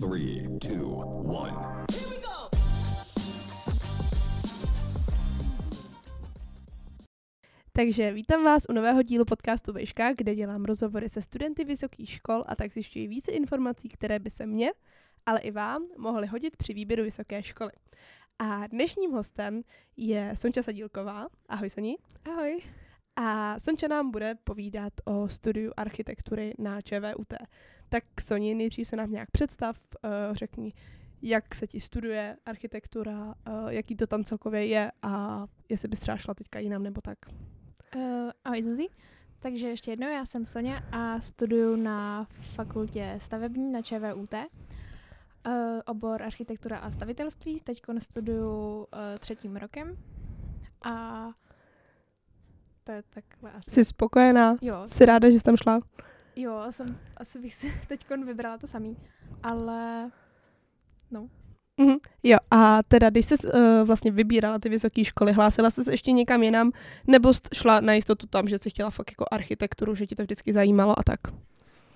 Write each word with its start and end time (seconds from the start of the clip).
Three, 0.00 0.48
two, 0.58 0.88
one. 1.24 1.86
Takže 7.72 8.12
vítám 8.12 8.44
vás 8.44 8.62
u 8.68 8.72
nového 8.72 9.02
dílu 9.02 9.24
podcastu 9.24 9.72
Vejška, 9.72 10.12
kde 10.12 10.34
dělám 10.34 10.64
rozhovory 10.64 11.08
se 11.08 11.22
studenty 11.22 11.64
vysokých 11.64 12.10
škol 12.10 12.44
a 12.46 12.54
tak 12.54 12.72
zjišťuji 12.72 13.08
více 13.08 13.32
informací, 13.32 13.88
které 13.88 14.18
by 14.18 14.30
se 14.30 14.46
mě, 14.46 14.72
ale 15.26 15.40
i 15.40 15.50
vám 15.50 15.82
mohly 15.98 16.26
hodit 16.26 16.56
při 16.56 16.74
výběru 16.74 17.02
vysoké 17.02 17.42
školy. 17.42 17.72
A 18.38 18.66
dnešním 18.66 19.12
hostem 19.12 19.62
je 19.96 20.34
Sonča 20.36 20.62
Sadílková. 20.62 21.26
Ahoj 21.48 21.70
Soni. 21.70 21.96
Ahoj. 22.24 22.60
A 23.16 23.60
Sonča 23.60 23.88
nám 23.88 24.10
bude 24.10 24.34
povídat 24.44 24.92
o 25.04 25.28
studiu 25.28 25.72
architektury 25.76 26.54
na 26.58 26.80
ČVUT. 26.80 27.32
Tak 27.92 28.04
Soni, 28.20 28.54
nejdřív 28.54 28.88
se 28.88 28.96
nám 28.96 29.10
nějak 29.10 29.30
představ, 29.30 29.76
uh, 30.04 30.34
řekni, 30.34 30.72
jak 31.22 31.54
se 31.54 31.66
ti 31.66 31.80
studuje 31.80 32.36
architektura, 32.46 33.24
uh, 33.24 33.68
jaký 33.68 33.96
to 33.96 34.06
tam 34.06 34.24
celkově 34.24 34.66
je 34.66 34.92
a 35.02 35.44
jestli 35.68 35.88
bys 35.88 36.00
třeba 36.00 36.16
šla 36.16 36.34
teďka 36.34 36.58
jinam 36.58 36.82
nebo 36.82 37.00
tak. 37.00 37.18
Uh, 37.96 38.30
ahoj 38.44 38.62
Zuzi. 38.62 38.86
Takže 39.38 39.68
ještě 39.68 39.90
jednou, 39.90 40.08
já 40.08 40.26
jsem 40.26 40.46
Sonja 40.46 40.82
a 40.92 41.20
studuju 41.20 41.76
na 41.76 42.28
fakultě 42.54 43.14
stavební 43.18 43.72
na 43.72 43.82
ČVUT. 43.82 44.34
Uh, 44.34 45.52
obor 45.86 46.22
architektura 46.22 46.78
a 46.78 46.90
stavitelství. 46.90 47.60
Teď 47.60 47.82
studuju 47.98 48.76
uh, 48.78 48.86
třetím 49.18 49.56
rokem. 49.56 49.96
A 50.82 51.26
to 52.84 52.92
je 52.92 53.02
takhle 53.10 53.52
asi. 53.52 53.70
Jsi 53.70 53.84
spokojená? 53.84 54.56
Jo. 54.60 54.82
Jsi 54.84 55.06
ráda, 55.06 55.30
že 55.30 55.38
jsi 55.38 55.44
tam 55.44 55.56
šla? 55.56 55.80
Jo, 56.36 56.66
jsem, 56.70 56.98
asi 57.16 57.38
bych 57.38 57.54
si 57.54 57.72
teď 57.88 58.06
vybrala 58.24 58.58
to 58.58 58.66
samý. 58.66 58.96
Ale 59.42 60.10
no, 61.10 61.28
Mhm. 61.80 61.96
Jo, 62.22 62.38
a 62.50 62.82
teda, 62.82 63.10
když 63.10 63.26
jsi 63.26 63.34
uh, 63.48 63.60
vlastně 63.86 64.10
vybírala 64.10 64.58
ty 64.58 64.68
vysoké 64.68 65.04
školy, 65.04 65.32
hlásila 65.32 65.70
jsi 65.70 65.84
se 65.84 65.92
ještě 65.92 66.12
někam 66.12 66.42
jinam, 66.42 66.72
nebo 67.06 67.32
šla 67.54 67.80
na 67.80 67.92
jistotu 67.92 68.26
tam, 68.26 68.48
že 68.48 68.58
jsi 68.58 68.70
chtěla 68.70 68.90
fakt 68.90 69.10
jako 69.10 69.24
architekturu, 69.30 69.94
že 69.94 70.06
ti 70.06 70.14
to 70.14 70.22
vždycky 70.22 70.52
zajímalo 70.52 70.98
a 70.98 71.02
tak? 71.02 71.20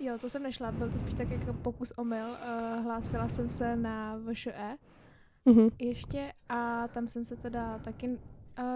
jo, 0.00 0.18
to 0.20 0.28
jsem 0.28 0.42
nešla, 0.42 0.72
byl 0.72 0.90
to 0.90 0.98
spíš 0.98 1.14
tak 1.14 1.30
jako 1.30 1.52
pokus 1.52 1.92
omyl. 1.96 2.26
Uh, 2.28 2.84
hlásila 2.84 3.28
jsem 3.28 3.48
se 3.50 3.76
na 3.76 4.16
VŠE 4.32 4.76
Mhm. 5.44 5.68
ještě 5.78 6.32
a 6.48 6.88
tam 6.88 7.08
jsem 7.08 7.24
se 7.24 7.36
teda 7.36 7.78
taky 7.78 8.08
uh, 8.08 8.16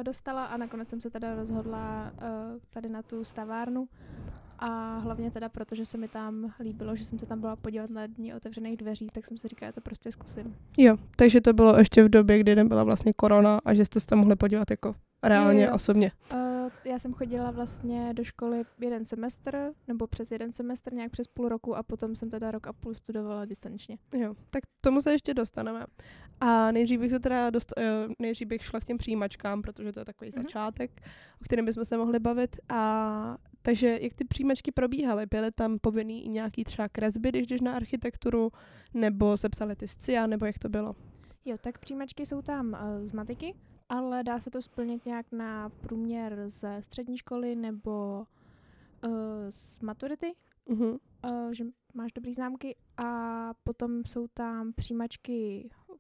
dostala 0.03 0.45
a 0.45 0.57
nakonec 0.57 0.89
jsem 0.89 1.01
se 1.01 1.11
teda 1.11 1.35
rozhodla 1.35 2.13
uh, 2.15 2.61
tady 2.71 2.89
na 2.89 3.03
tu 3.03 3.25
stavárnu 3.25 3.89
a 4.63 4.99
hlavně 4.99 5.31
teda 5.31 5.49
proto, 5.49 5.75
že 5.75 5.85
se 5.85 5.99
mi 5.99 6.09
tam 6.09 6.53
líbilo, 6.61 6.97
že 6.97 7.05
jsem 7.05 7.19
se 7.19 7.27
tam 7.27 7.41
byla 7.41 7.57
podívat 7.57 7.91
na 7.91 8.07
dní 8.07 8.35
otevřených 8.35 8.77
dveří, 8.77 9.09
tak 9.13 9.27
jsem 9.27 9.39
si 9.39 9.49
říkala, 9.49 9.67
já 9.67 9.73
to 9.73 9.81
prostě 9.81 10.13
zkusím. 10.13 10.57
Jo, 10.79 10.97
takže 11.17 11.41
to 11.41 11.53
bylo 11.53 11.79
ještě 11.79 12.05
v 12.05 12.09
době, 12.09 12.39
kdy 12.39 12.55
nebyla 12.55 12.85
vlastně 12.85 13.13
korona 13.13 13.61
a 13.65 13.75
že 13.75 13.85
jste 13.85 14.01
se 14.01 14.07
tam 14.07 14.19
mohli 14.19 14.37
podívat 14.37 14.71
jako 14.71 14.95
reálně, 15.23 15.63
Jo, 15.63 15.69
jo. 15.69 15.75
osobně. 15.75 16.13
Uh, 16.33 16.39
já 16.85 16.99
jsem 16.99 17.13
chodila 17.15 17.51
vlastně 17.51 18.15
do 18.15 18.25
školy 18.25 18.63
jeden 18.81 19.05
semestr, 19.05 19.73
nebo 19.89 20.07
přes 20.07 20.33
jeden 20.33 20.53
semestr, 20.53 20.93
nějak 20.93 21.11
přes 21.13 21.27
půl 21.27 21.49
roku 21.49 21.77
a 21.77 21.83
potom 21.83 22.17
jsem 22.17 22.31
teda 22.31 22.51
rok 22.51 22.67
a 22.67 22.73
půl 22.73 22.95
studovala 22.95 23.45
distančně. 23.45 23.99
Jo, 24.15 24.35
tak 24.51 24.63
tomu 24.81 25.01
se 25.01 25.13
ještě 25.13 25.35
dostaneme. 25.35 25.85
A 26.41 26.73
nejdřív 26.73 27.01
bych 27.01 27.11
se 27.11 27.21
teda 27.21 27.51
dost, 27.51 27.73
eh, 27.79 28.07
nejdřív 28.19 28.49
bych 28.49 28.65
šla 28.65 28.81
k 28.81 28.85
těm 28.85 28.99
přijímačkám, 28.99 29.63
protože 29.63 29.93
to 29.93 30.01
je 30.01 30.05
takový 30.05 30.31
Mhm. 30.37 30.43
začátek, 30.43 30.91
o 31.41 31.45
kterém 31.45 31.65
bychom 31.65 31.85
se 31.85 31.97
mohli 31.97 32.19
bavit. 32.19 32.57
A 32.69 33.37
takže 33.63 33.99
jak 34.03 34.15
ty 34.15 34.25
přijímačky 34.25 34.73
probíhaly? 34.73 35.27
Byly 35.27 35.53
tam 35.53 35.79
povinný 35.79 36.25
i 36.25 36.29
nějaký 36.29 36.65
třeba 36.65 36.89
kresby, 36.89 37.29
když 37.29 37.47
jdeš 37.47 37.61
na 37.61 37.73
architekturu, 37.77 38.53
nebo 38.95 39.37
se 39.37 39.49
psaly 39.49 39.77
ty 39.77 39.89
scia, 39.89 40.27
nebo 40.27 40.47
jak 40.47 40.59
to 40.59 40.69
bylo? 40.69 40.97
Jo, 41.45 41.57
tak 41.61 41.79
přijímačky 41.79 42.27
jsou 42.27 42.43
tam 42.43 42.67
uh, 42.73 43.07
z 43.07 43.13
matiky, 43.13 43.55
ale 43.89 44.23
dá 44.23 44.41
se 44.41 44.51
to 44.51 44.63
splnit 44.63 45.07
nějak 45.07 45.33
na 45.33 45.69
průměr 45.69 46.43
ze 46.47 46.83
střední 46.83 47.19
školy 47.19 47.57
nebo 47.57 48.25
uh, 49.07 49.13
z 49.49 49.81
maturity, 49.81 50.35
Mhm. 50.69 50.85
uh, 50.85 50.99
že 51.53 51.65
máš 51.95 52.13
dobrý 52.13 52.35
známky 52.35 52.77
a 52.97 53.51
potom 53.65 54.05
jsou 54.05 54.27
tam 54.35 54.73
přijímačky 54.73 55.69
uh, 55.89 55.97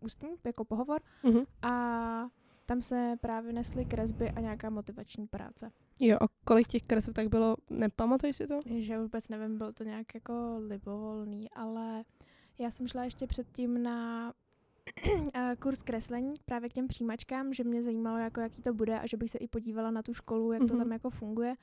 ústní, 0.00 0.28
jako 0.44 0.64
pohovor 0.64 1.00
Mhm. 1.24 1.40
a 1.62 2.26
tam 2.66 2.82
se 2.82 3.14
právě 3.20 3.52
nesly 3.52 3.84
kresby 3.84 4.30
a 4.30 4.40
nějaká 4.40 4.70
motivační 4.70 5.26
práce. 5.26 5.70
Jo, 6.00 6.16
a 6.20 6.26
kolik 6.44 6.68
těch 6.68 6.82
kreseb 6.82 7.14
tak 7.14 7.28
bylo, 7.28 7.56
nepamatuješ 7.70 8.36
si 8.36 8.46
to? 8.46 8.60
Že 8.66 8.98
vůbec 8.98 9.28
nevím, 9.28 9.58
bylo 9.58 9.72
to 9.72 9.84
nějak 9.84 10.14
jako 10.14 10.56
libovolný, 10.68 11.50
ale 11.50 12.04
já 12.58 12.70
jsem 12.70 12.88
šla 12.88 13.04
ještě 13.04 13.26
předtím 13.26 13.82
na 13.82 14.32
eh, 15.34 15.56
kurz 15.62 15.82
kreslení 15.82 16.34
právě 16.44 16.68
k 16.68 16.72
těm 16.72 16.88
přijímačkám, 16.88 17.54
že 17.54 17.64
mě 17.64 17.82
zajímalo, 17.82 18.18
jako 18.18 18.40
jaký 18.40 18.62
to 18.62 18.74
bude 18.74 19.00
a 19.00 19.06
že 19.06 19.16
bych 19.16 19.30
se 19.30 19.38
i 19.38 19.48
podívala 19.48 19.90
na 19.90 20.02
tu 20.02 20.14
školu, 20.14 20.52
jak 20.52 20.62
to 20.62 20.74
Mhm. 20.74 20.78
tam 20.78 20.92
jako 20.92 21.10
funguje. 21.10 21.54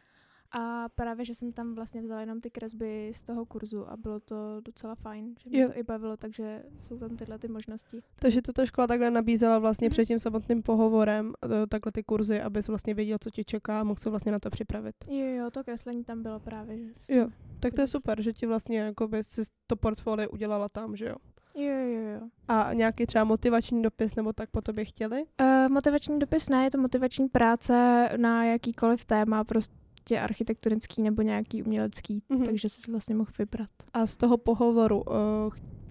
A 0.60 0.90
právě, 0.96 1.26
že 1.26 1.36
jsem 1.36 1.52
tam 1.52 1.76
vlastně 1.76 2.02
vzala 2.02 2.22
jenom 2.22 2.42
ty 2.42 2.50
kresby 2.50 3.12
z 3.16 3.24
toho 3.24 3.46
kurzu 3.46 3.90
a 3.92 3.98
bylo 3.98 4.20
to 4.20 4.62
docela 4.62 4.96
fajn, 4.96 5.36
že 5.44 5.50
mě 5.50 5.60
Jo. 5.62 5.68
to 5.70 5.78
i 5.80 5.84
bavilo, 5.84 6.18
takže 6.18 6.64
jsou 6.80 6.98
tam 6.98 7.18
tyhle 7.18 7.40
ty 7.40 7.48
možnosti. 7.48 8.02
Takže 8.20 8.42
to 8.42 8.54
ta 8.54 8.66
škola 8.66 8.88
takhle 8.88 9.12
nabízela 9.12 9.60
vlastně 9.60 9.86
Mhm. 9.88 9.92
před 9.92 10.06
tím 10.06 10.20
samotným 10.20 10.64
pohovorem, 10.64 11.34
eh, 11.46 11.68
takhle 11.68 11.92
ty 11.92 12.04
kurzy, 12.04 12.42
abys 12.42 12.68
vlastně 12.68 12.94
věděl, 12.94 13.18
co 13.22 13.30
tě 13.32 13.44
čeká 13.44 13.80
a 13.80 13.84
mohl 13.84 14.00
se 14.00 14.10
vlastně 14.10 14.32
na 14.32 14.40
to 14.40 14.50
připravit. 14.50 14.96
Jo, 15.08 15.26
jo, 15.28 15.52
to 15.52 15.64
kreslení 15.64 16.04
tam 16.04 16.24
bylo 16.24 16.40
právě. 16.40 16.78
Že 16.78 17.16
Jo, 17.16 17.28
tak 17.60 17.74
to 17.74 17.82
je 17.82 17.88
super, 17.88 18.22
že 18.22 18.34
ti 18.34 18.48
vlastně 18.48 18.80
jakoby 18.80 19.24
si 19.24 19.42
to 19.68 19.76
portfolio 19.76 20.30
udělala 20.30 20.70
tam, 20.70 20.96
že 20.96 21.06
jo? 21.06 21.16
Jo, 21.56 21.74
jo, 21.74 22.02
jo. 22.02 22.22
A 22.48 22.74
nějaký 22.74 23.06
třeba 23.06 23.24
motivační 23.24 23.82
dopis 23.82 24.16
nebo 24.16 24.34
tak 24.34 24.50
po 24.50 24.62
tobě 24.62 24.86
chtěli? 24.86 25.24
Uh, 25.42 25.70
motivační 25.70 26.20
dopis 26.20 26.50
ne, 26.50 26.64
je 26.64 26.72
to 26.72 26.78
motivační 26.78 27.28
práce 27.30 28.10
na 28.18 28.46
jakýkoliv 28.46 29.06
téma, 29.06 29.44
prostě 29.44 29.76
architektonický 30.12 31.02
nebo 31.02 31.22
nějaký 31.22 31.64
umělecký, 31.64 32.24
Mhm. 32.30 32.42
mm-hmm. 32.42 32.46
takže 32.46 32.70
si 32.70 32.92
vlastně 32.92 33.16
mohl 33.16 33.32
vybrat. 33.40 33.70
A 33.94 34.08
z 34.08 34.18
toho 34.18 34.38
pohovoru 34.38 35.02
uh, 35.02 35.14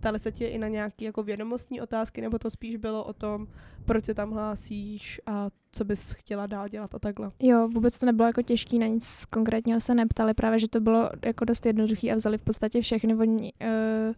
ptali 0.00 0.18
se 0.18 0.32
tě 0.32 0.46
i 0.46 0.58
na 0.58 0.68
nějaké 0.68 1.04
jako 1.04 1.22
vědomostní 1.22 1.80
otázky, 1.80 2.20
nebo 2.20 2.38
to 2.38 2.50
spíš 2.50 2.76
bylo 2.76 3.04
o 3.04 3.12
tom, 3.12 3.46
proč 3.84 4.04
se 4.04 4.14
tam 4.14 4.30
hlásíš 4.32 5.20
a 5.26 5.50
co 5.72 5.84
bys 5.84 6.12
chtěla 6.12 6.46
dál 6.46 6.68
dělat 6.68 6.94
a 6.94 6.98
takhle? 6.98 7.30
Jo, 7.42 7.68
vůbec 7.68 7.98
to 8.00 8.06
nebylo 8.06 8.26
jako 8.26 8.42
těžký, 8.42 8.78
na 8.78 8.86
nic 8.86 9.24
konkrétního 9.24 9.80
se 9.80 9.94
neptali, 9.94 10.34
právě 10.34 10.58
že 10.58 10.68
to 10.68 10.80
bylo 10.80 11.10
jako 11.24 11.44
dost 11.44 11.66
jednoduchý 11.66 12.12
a 12.12 12.16
vzali 12.16 12.38
v 12.38 12.42
podstatě 12.42 12.80
všechny, 12.80 13.14
oni 13.14 13.52
uh, 13.62 14.14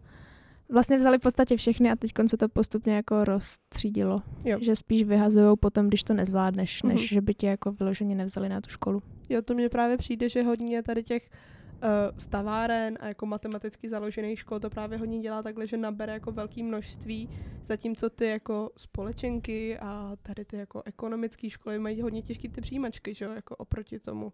vlastně 0.69 0.97
vzali 0.97 1.17
v 1.17 1.21
podstatě 1.21 1.57
všechny 1.57 1.91
a 1.91 1.95
teď 1.95 2.11
se 2.27 2.37
to 2.37 2.49
postupně 2.49 2.95
jako 2.95 3.23
rozstřídilo. 3.25 4.21
Jo. 4.45 4.57
Že 4.61 4.75
spíš 4.75 5.03
vyhazujou 5.03 5.55
potom, 5.55 5.87
když 5.87 6.03
to 6.03 6.13
nezvládneš, 6.13 6.83
než 6.83 6.95
Mhm. 6.99 7.07
že 7.07 7.21
by 7.21 7.33
tě 7.33 7.47
jako 7.47 7.71
vyloženě 7.71 8.15
nevzali 8.15 8.49
na 8.49 8.61
tu 8.61 8.69
školu. 8.69 9.01
Jo, 9.29 9.41
to 9.41 9.53
mně 9.53 9.69
právě 9.69 9.97
přijde, 9.97 10.29
že 10.29 10.43
hodně 10.43 10.83
tady 10.83 11.03
těch 11.03 11.29
uh, 11.29 12.17
staváren 12.17 12.97
a 13.01 13.07
jako 13.07 13.25
matematicky 13.25 13.89
založených 13.89 14.39
škol 14.39 14.59
to 14.59 14.69
právě 14.69 14.97
hodně 14.97 15.19
dělá 15.19 15.43
takhle, 15.43 15.67
že 15.67 15.77
nabere 15.77 16.13
jako 16.13 16.31
velké 16.31 16.63
množství, 16.63 17.29
zatímco 17.65 18.09
ty 18.09 18.25
jako 18.27 18.69
společenky 18.77 19.77
a 19.79 20.15
tady 20.23 20.45
ty 20.45 20.57
jako 20.57 20.81
ekonomické 20.85 21.49
školy 21.49 21.79
mají 21.79 22.01
hodně 22.01 22.21
těžké 22.21 22.49
ty 22.49 22.61
přijímačky, 22.61 23.13
že 23.13 23.25
jo, 23.25 23.31
jako 23.31 23.55
oproti 23.55 23.99
tomu, 23.99 24.33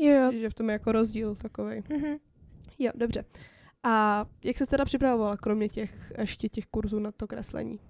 Jo, 0.00 0.32
že 0.32 0.50
v 0.50 0.54
tom 0.54 0.68
je 0.68 0.72
jako 0.72 0.92
rozdíl 0.92 1.34
takový. 1.34 1.82
Mhm. 1.90 2.16
Jo, 2.78 2.92
dobře. 2.94 3.24
A 3.82 4.24
jak 4.44 4.56
se 4.58 4.66
teda 4.66 4.84
připravovala, 4.84 5.36
kromě 5.36 5.68
těch 5.68 6.12
ještě 6.18 6.48
těch 6.48 6.66
kurzů 6.66 6.98
na 6.98 7.10
to 7.12 7.26
kreslení? 7.26 7.80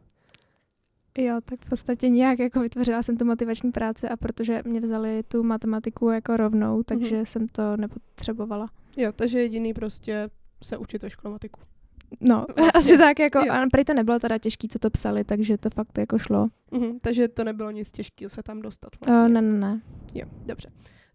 Jo, 1.18 1.40
tak 1.44 1.64
v 1.64 1.68
podstatě 1.68 2.08
nějak 2.08 2.38
jako 2.38 2.60
vytvořila 2.60 3.02
jsem 3.02 3.16
tu 3.16 3.24
motivační 3.24 3.72
práci 3.72 4.08
a 4.08 4.16
protože 4.16 4.62
mě 4.66 4.80
vzali 4.80 5.22
tu 5.22 5.42
matematiku 5.42 6.08
jako 6.10 6.36
rovnou, 6.36 6.82
takže 6.82 7.16
Mhm. 7.16 7.24
jsem 7.24 7.48
to 7.48 7.76
nepotřebovala. 7.76 8.70
Jo, 8.96 9.12
takže 9.12 9.38
jediný 9.40 9.74
prostě 9.74 10.30
se 10.62 10.76
učit 10.76 11.02
ve 11.02 11.10
školomatiku. 11.10 11.60
No, 12.20 12.46
Vlastně, 12.56 12.78
asi 12.78 12.98
tak 12.98 13.18
jako, 13.18 13.38
jo. 13.38 13.52
a 13.52 13.66
prý 13.72 13.84
to 13.84 13.94
nebylo 13.94 14.18
teda 14.18 14.38
těžký, 14.38 14.68
co 14.68 14.78
to 14.78 14.90
psali, 14.90 15.24
takže 15.24 15.58
to 15.58 15.70
fakt 15.70 15.98
jako 15.98 16.18
šlo. 16.18 16.48
Mhm, 16.70 17.00
takže 17.00 17.28
to 17.28 17.44
nebylo 17.44 17.70
nic 17.70 17.90
těžkého 17.90 18.30
se 18.30 18.42
tam 18.42 18.62
dostat 18.62 18.90
Vlastně. 19.00 19.16
vlastně. 19.18 19.38
Uh, 19.38 19.42
ne, 19.44 19.52
ne, 19.52 19.58
ne. 19.58 19.80
Jo, 20.14 20.26
dobře. 20.46 20.68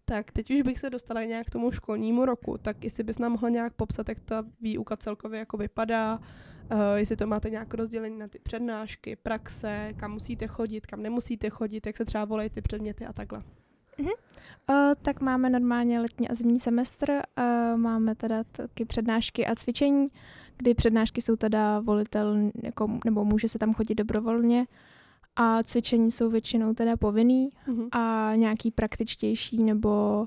Tak 0.04 0.30
teď 0.30 0.50
už 0.50 0.62
bych 0.62 0.78
se 0.78 0.90
dostala 0.90 1.24
nějak 1.24 1.46
k 1.46 1.50
tomu 1.50 1.70
školnímu 1.70 2.24
roku, 2.24 2.58
tak 2.58 2.84
jestli 2.84 3.04
bys 3.04 3.18
nám 3.18 3.32
mohla 3.32 3.48
nějak 3.48 3.72
popsat, 3.72 4.08
jak 4.08 4.20
ta 4.20 4.44
výuka 4.60 4.96
celkově 4.96 5.38
jako 5.38 5.56
vypadá, 5.56 6.18
uh, 6.18 6.78
jestli 6.94 7.16
to 7.16 7.26
máte 7.26 7.50
nějak 7.50 7.74
rozdělení 7.74 8.18
na 8.18 8.28
ty 8.28 8.38
přednášky, 8.38 9.16
praxe, 9.16 9.92
kam 9.96 10.12
musíte 10.12 10.46
chodit, 10.46 10.86
kam 10.86 11.02
nemusíte 11.02 11.50
chodit, 11.50 11.86
jak 11.86 11.96
se 11.96 12.04
třeba 12.04 12.24
volají 12.24 12.50
ty 12.50 12.60
předměty 12.60 13.06
a 13.06 13.12
takhle. 13.12 13.42
Uh, 14.70 14.92
tak 15.02 15.20
máme 15.20 15.50
normálně 15.50 16.00
letní 16.00 16.28
a 16.28 16.34
zimní 16.34 16.60
semestr, 16.60 17.10
uh, 17.10 17.80
máme 17.80 18.14
teda 18.14 18.44
taky 18.52 18.84
přednášky 18.84 19.46
a 19.46 19.54
cvičení, 19.54 20.06
kdy 20.56 20.74
přednášky 20.74 21.20
jsou 21.20 21.36
teda 21.36 21.80
volitelné, 21.80 22.50
jako, 22.62 22.98
nebo 23.04 23.24
může 23.24 23.48
se 23.48 23.58
tam 23.58 23.74
chodit 23.74 23.94
dobrovolně 23.94 24.66
a 25.36 25.62
cvičení 25.62 26.10
jsou 26.10 26.30
většinou 26.30 26.74
teda 26.74 26.96
povinný 26.96 27.48
Mhm. 27.66 27.88
a 27.92 28.32
nějaký 28.36 28.70
praktičtější 28.70 29.62
nebo 29.62 30.26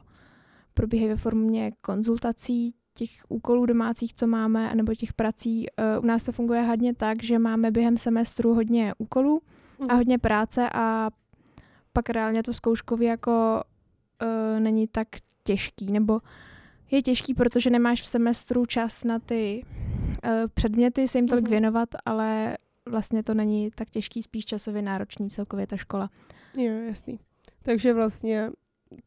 probíhají 0.73 1.09
ve 1.09 1.15
formě 1.15 1.71
konzultací, 1.81 2.73
těch 2.93 3.09
úkolů 3.29 3.65
domácích, 3.65 4.13
co 4.13 4.27
máme, 4.27 4.75
nebo 4.75 4.95
těch 4.95 5.13
prací, 5.13 5.65
uh, 5.97 6.03
u 6.03 6.07
nás 6.07 6.23
to 6.23 6.31
funguje 6.31 6.61
hodně 6.61 6.93
tak, 6.93 7.23
že 7.23 7.39
máme 7.39 7.71
během 7.71 7.97
semestru 7.97 8.53
hodně 8.53 8.93
úkolů 8.97 9.41
a 9.79 9.83
Mhm. 9.83 9.97
hodně 9.97 10.17
práce 10.17 10.69
a 10.73 11.09
pak 11.93 12.09
reálně 12.09 12.43
to 12.43 12.53
zkouškově 12.53 13.09
jako 13.09 13.63
uh, 14.53 14.59
není 14.59 14.87
tak 14.87 15.07
těžký, 15.43 15.91
nebo 15.91 16.19
je 16.91 17.01
těžký, 17.01 17.33
protože 17.33 17.69
nemáš 17.69 18.01
v 18.01 18.05
semestru 18.05 18.65
čas 18.65 19.03
na 19.03 19.19
ty 19.19 19.65
uh, 20.23 20.31
předměty 20.53 21.07
se 21.07 21.17
jim 21.17 21.27
tolik 21.27 21.43
Mhm. 21.43 21.51
věnovat, 21.51 21.89
ale 22.05 22.57
vlastně 22.89 23.23
to 23.23 23.33
není 23.33 23.71
tak 23.75 23.89
těžký, 23.89 24.23
spíš 24.23 24.45
časově 24.45 24.81
náročný 24.81 25.29
celkově 25.29 25.67
ta 25.67 25.77
škola. 25.77 26.09
Jo, 26.57 26.73
jasný. 26.73 27.19
Takže 27.63 27.93
vlastně 27.93 28.51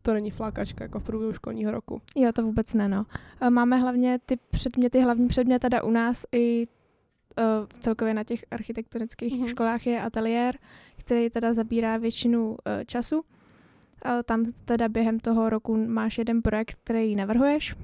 to 0.03 0.15
není 0.15 0.31
flákačka 0.31 0.85
jako 0.85 1.01
v 1.01 1.05
průběhu 1.05 1.33
školního 1.33 1.71
roku. 1.71 2.03
Jo, 2.17 2.33
to 2.33 2.43
vůbec 2.43 2.75
ne, 2.75 2.89
no. 2.89 3.07
Máme 3.51 3.77
hlavně 3.77 4.19
ty 4.27 4.37
předměty, 4.37 5.01
hlavní 5.01 5.29
předmět 5.29 5.59
teda 5.59 5.83
u 5.83 5.91
nás 5.91 6.25
i 6.33 6.67
uh, 6.67 7.67
celkově 7.81 8.15
na 8.15 8.25
těch 8.25 8.45
architektonických 8.51 9.33
Mhm. 9.33 9.43
mm-hmm. 9.45 9.51
školách 9.51 9.87
je 9.87 10.03
ateliér, 10.03 10.59
který 10.97 11.31
teda 11.31 11.55
zabírá 11.55 11.97
většinu 11.97 12.51
uh, 12.51 12.57
času. 12.87 13.17
Uh, 13.21 13.23
tam 14.25 14.45
teda 14.65 14.89
během 14.89 15.21
toho 15.21 15.51
roku 15.51 15.87
máš 15.87 16.19
jeden 16.19 16.43
projekt, 16.43 16.79
který 16.85 17.17
navrhuješ. 17.17 17.75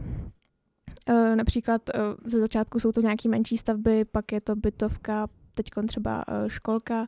Uh, 1.08 1.36
například 1.36 1.82
uh, 1.94 2.00
ze 2.24 2.40
začátku 2.40 2.80
jsou 2.80 2.92
to 2.92 3.00
nějaké 3.00 3.28
menší 3.28 3.56
stavby, 3.56 4.04
pak 4.04 4.32
je 4.32 4.40
to 4.40 4.56
bytovka, 4.56 5.26
teď 5.56 5.70
třeba 5.88 6.24
uh, 6.28 6.48
školka. 6.48 7.06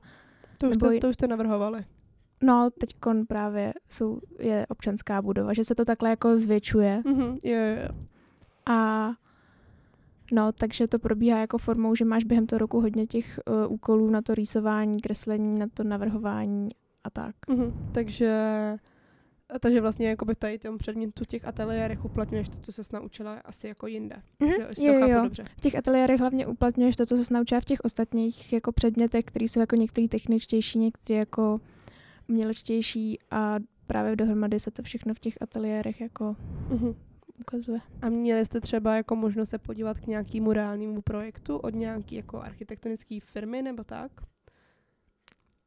To 0.59 0.67
už, 0.69 0.77
Nebo 0.77 0.87
jste, 0.87 0.97
i- 0.97 1.01
to 1.01 1.09
už 1.09 1.15
jste 1.15 1.27
navrhovali. 1.27 1.85
No, 2.43 2.71
teď 2.81 2.95
právě 3.29 3.75
jsou, 3.91 4.21
je 4.39 4.67
občanská 4.69 5.23
budova, 5.23 5.53
že 5.55 5.65
se 5.65 5.75
to 5.75 5.85
takhle 5.85 6.11
jako 6.11 6.39
zvětšuje. 6.39 7.03
Mhm, 7.07 7.23
jo, 7.23 7.57
jo, 7.59 7.77
jo. 7.83 7.89
A 8.67 9.11
no, 10.33 10.53
takže 10.53 10.89
to 10.89 10.99
probíhá 10.99 11.39
jako 11.39 11.59
formou, 11.59 11.95
že 11.95 12.05
máš 12.05 12.25
během 12.25 12.47
toho 12.47 12.59
roku 12.59 12.81
hodně 12.81 13.07
těch 13.07 13.41
uh, 13.67 13.73
úkolů 13.73 14.11
na 14.11 14.23
to 14.23 14.35
rýsování, 14.35 15.01
kreslení, 15.01 15.59
na 15.59 15.67
to 15.75 15.85
navrhování 15.85 16.69
a 17.05 17.11
tak. 17.11 17.35
Mhm. 17.49 17.89
Takže, 17.93 18.43
takže 19.61 19.81
vlastně 19.81 20.09
jako 20.09 20.25
by 20.25 20.35
tady 20.35 20.59
tom 20.59 20.79
předmětu 20.79 21.25
těch 21.25 21.45
ateliérech 21.45 22.05
uplatňuješ 22.05 22.49
to, 22.49 22.57
co 22.73 22.73
se 22.85 22.97
naučila 22.97 23.35
asi 23.45 23.69
jako 23.69 23.87
jinde. 23.87 24.17
Mhm, 24.41 24.53
Že, 24.53 24.85
jo, 24.87 24.93
to 24.93 25.01
chápu 25.01 25.13
jo. 25.13 25.23
dobře. 25.23 25.45
V 25.57 25.61
těch 25.61 25.75
ateliérech 25.75 26.21
hlavně 26.21 26.47
uplatňuješ 26.47 26.97
to, 26.97 27.07
co 27.07 27.25
se 27.25 27.35
naučila 27.35 27.61
v 27.61 27.65
těch 27.65 27.81
ostatních 27.85 28.53
jako 28.53 28.73
předmětech, 28.73 29.25
které 29.25 29.45
jsou 29.45 29.61
jako 29.61 29.77
některý 29.77 30.09
techničtější, 30.09 30.79
některé 30.79 31.19
jako 31.19 31.61
umělečtější 32.29 33.19
a 33.31 33.57
právě 33.87 34.17
dohromady 34.17 34.61
se 34.61 34.71
to 34.71 34.83
všechno 34.83 35.15
v 35.15 35.19
těch 35.19 35.35
ateliérech 35.43 36.01
jako 36.01 36.37
Mhm. 36.71 36.95
ukazuje. 37.41 37.81
A 38.03 38.09
měli 38.09 38.47
jste 38.47 38.61
třeba 38.61 38.97
jako 38.97 39.17
možnost 39.17 39.51
se 39.51 39.59
podívat 39.59 39.99
k 39.99 40.07
nějakému 40.07 40.53
reálnému 40.53 41.03
projektu 41.03 41.57
od 41.57 41.75
nějaké 41.75 42.15
jako 42.17 42.41
architektonické 42.43 43.19
firmy 43.21 43.63
nebo 43.63 43.85
tak? 43.85 44.13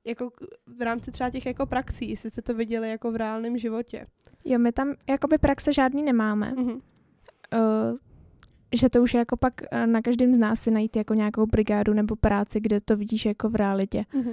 Jako 0.05 0.31
v 0.77 0.81
rámci 0.81 1.11
třeba 1.11 1.29
těch 1.29 1.45
jako 1.45 1.65
praxí, 1.65 2.09
jestli 2.09 2.29
jste 2.29 2.41
to 2.41 2.53
viděli 2.53 2.89
jako 2.89 3.11
v 3.11 3.15
reálném 3.15 3.57
životě. 3.57 4.07
Jo, 4.45 4.59
my 4.59 4.71
tam 4.71 4.93
jakoby 5.09 5.37
praxe 5.37 5.73
žádný 5.73 6.03
nemáme. 6.03 6.53
Mhm. 6.57 6.71
uh, 6.71 6.79
že 8.75 8.89
to 8.89 9.01
už 9.01 9.13
je 9.13 9.17
jako 9.17 9.37
pak 9.37 9.53
uh, 9.61 9.87
na 9.87 10.01
každém 10.01 10.35
z 10.35 10.37
nás 10.37 10.61
si 10.61 10.71
najít 10.71 10.95
jako 10.95 11.13
nějakou 11.13 11.45
brigádu 11.45 11.93
nebo 11.93 12.15
práci, 12.15 12.59
kde 12.59 12.81
to 12.81 12.97
vidíš 12.97 13.25
jako 13.25 13.49
v 13.49 13.55
realitě. 13.55 14.05
Mhm. 14.13 14.31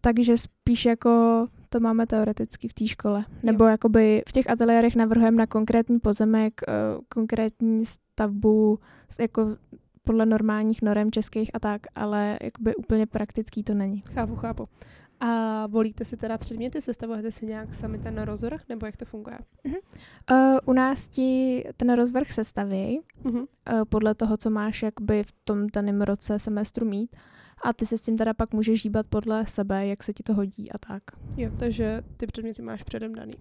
Takže 0.00 0.36
spíš 0.36 0.84
jako 0.84 1.46
to 1.68 1.80
máme 1.80 2.06
teoreticky 2.06 2.68
v 2.68 2.74
té 2.74 2.86
škole. 2.86 3.24
Nebo 3.42 3.64
jakoby 3.64 4.22
v 4.28 4.32
těch 4.32 4.50
ateliérech 4.50 4.96
navrhujeme 4.96 5.36
na 5.36 5.46
konkrétní 5.46 6.00
pozemek, 6.00 6.60
uh, 6.68 7.02
konkrétní 7.08 7.84
stavbu, 7.86 8.78
jako 9.20 9.56
podle 10.06 10.26
normálních 10.26 10.82
norem 10.82 11.10
českých 11.12 11.50
a 11.54 11.58
tak, 11.58 11.82
ale 11.94 12.38
jakoby 12.42 12.74
úplně 12.76 13.06
praktický 13.06 13.62
to 13.62 13.74
není. 13.74 14.00
Chápu, 14.14 14.36
chápu. 14.36 14.68
A 15.20 15.66
volíte 15.66 16.04
si 16.04 16.16
teda 16.16 16.38
předměty, 16.38 16.80
sestavujete 16.80 17.30
si 17.30 17.46
nějak 17.46 17.74
sami 17.74 17.98
ten 17.98 18.18
rozvrh, 18.22 18.62
nebo 18.68 18.86
jak 18.86 18.96
to 18.96 19.04
funguje? 19.04 19.38
Uh, 19.64 20.58
u 20.66 20.72
nás 20.72 21.08
ti 21.08 21.64
ten 21.76 21.92
rozvrh 21.92 22.32
sestaví, 22.32 23.00
Mhm. 23.24 23.36
uh, 23.38 23.44
podle 23.88 24.14
toho, 24.14 24.36
co 24.36 24.50
máš 24.50 24.82
jakoby 24.82 25.22
v 25.24 25.32
tom 25.44 25.66
daném 25.74 26.02
roce 26.02 26.38
semestru 26.38 26.86
mít. 26.86 27.16
A 27.64 27.72
ty 27.72 27.86
se 27.86 27.96
s 27.98 28.02
tím 28.02 28.16
teda 28.16 28.34
pak 28.34 28.54
můžeš 28.54 28.84
hýbat 28.84 29.06
podle 29.06 29.46
sebe, 29.46 29.86
jak 29.86 30.02
se 30.02 30.12
ti 30.12 30.22
to 30.22 30.34
hodí 30.34 30.72
a 30.72 30.78
tak. 30.78 31.02
Jo, 31.36 31.50
takže 31.58 32.02
ty 32.16 32.26
předměty 32.26 32.62
máš 32.62 32.82
předem 32.82 33.14
daný. 33.14 33.34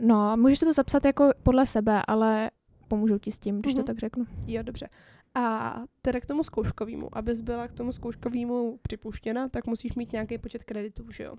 No, 0.00 0.28
a 0.30 0.36
můžeš 0.36 0.58
si 0.58 0.64
to 0.64 0.72
zapsat 0.72 1.04
jako 1.04 1.30
podle 1.42 1.66
sebe, 1.66 2.02
ale 2.06 2.50
pomůžou 2.88 3.18
ti 3.18 3.30
s 3.30 3.38
tím, 3.38 3.60
když 3.60 3.74
Mhm. 3.74 3.82
to 3.82 3.86
tak 3.86 3.98
řeknu. 3.98 4.24
Jo, 4.46 4.62
dobře. 4.62 4.88
A 5.34 5.76
teda 6.02 6.20
k 6.20 6.26
tomu 6.26 6.42
zkouškovému, 6.42 7.18
abys 7.18 7.40
byla 7.40 7.68
k 7.68 7.72
tomu 7.72 7.92
zkouškovému 7.92 8.78
připuštěna, 8.82 9.48
tak 9.48 9.66
musíš 9.66 9.94
mít 9.94 10.12
nějaký 10.12 10.38
počet 10.38 10.64
kreditů, 10.64 11.10
že 11.10 11.24
jo? 11.24 11.34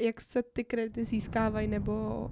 Jak 0.00 0.20
se 0.20 0.42
ty 0.42 0.64
kredity 0.64 1.04
získávají, 1.04 1.68
nebo 1.68 2.30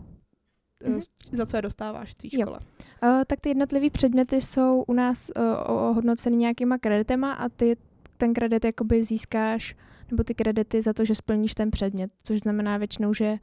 Mhm. 0.84 0.94
mm 0.94 1.00
za 1.32 1.46
co 1.46 1.56
je 1.56 1.62
dostáváš 1.62 2.10
v 2.10 2.14
té 2.14 2.26
Jo. 2.32 2.40
škole? 2.40 2.58
Uh, 3.02 3.22
tak 3.26 3.40
ty 3.40 3.48
jednotlivé 3.48 3.90
předměty 3.90 4.40
jsou 4.40 4.82
u 4.86 4.92
nás 4.92 5.30
uh, 5.36 5.42
ohodnoceny 5.76 6.36
nějakýma 6.36 6.78
kreditema 6.78 7.32
a 7.32 7.48
ty 7.48 7.76
ten 8.16 8.34
kredit 8.34 8.64
jakoby 8.64 9.04
získáš, 9.04 9.76
nebo 10.10 10.24
ty 10.24 10.34
kredity 10.34 10.82
za 10.82 10.92
to, 10.92 11.04
že 11.04 11.14
splníš 11.14 11.54
ten 11.54 11.70
předmět, 11.70 12.10
což 12.22 12.38
znamená 12.40 12.76
většinou, 12.76 13.14
že 13.14 13.36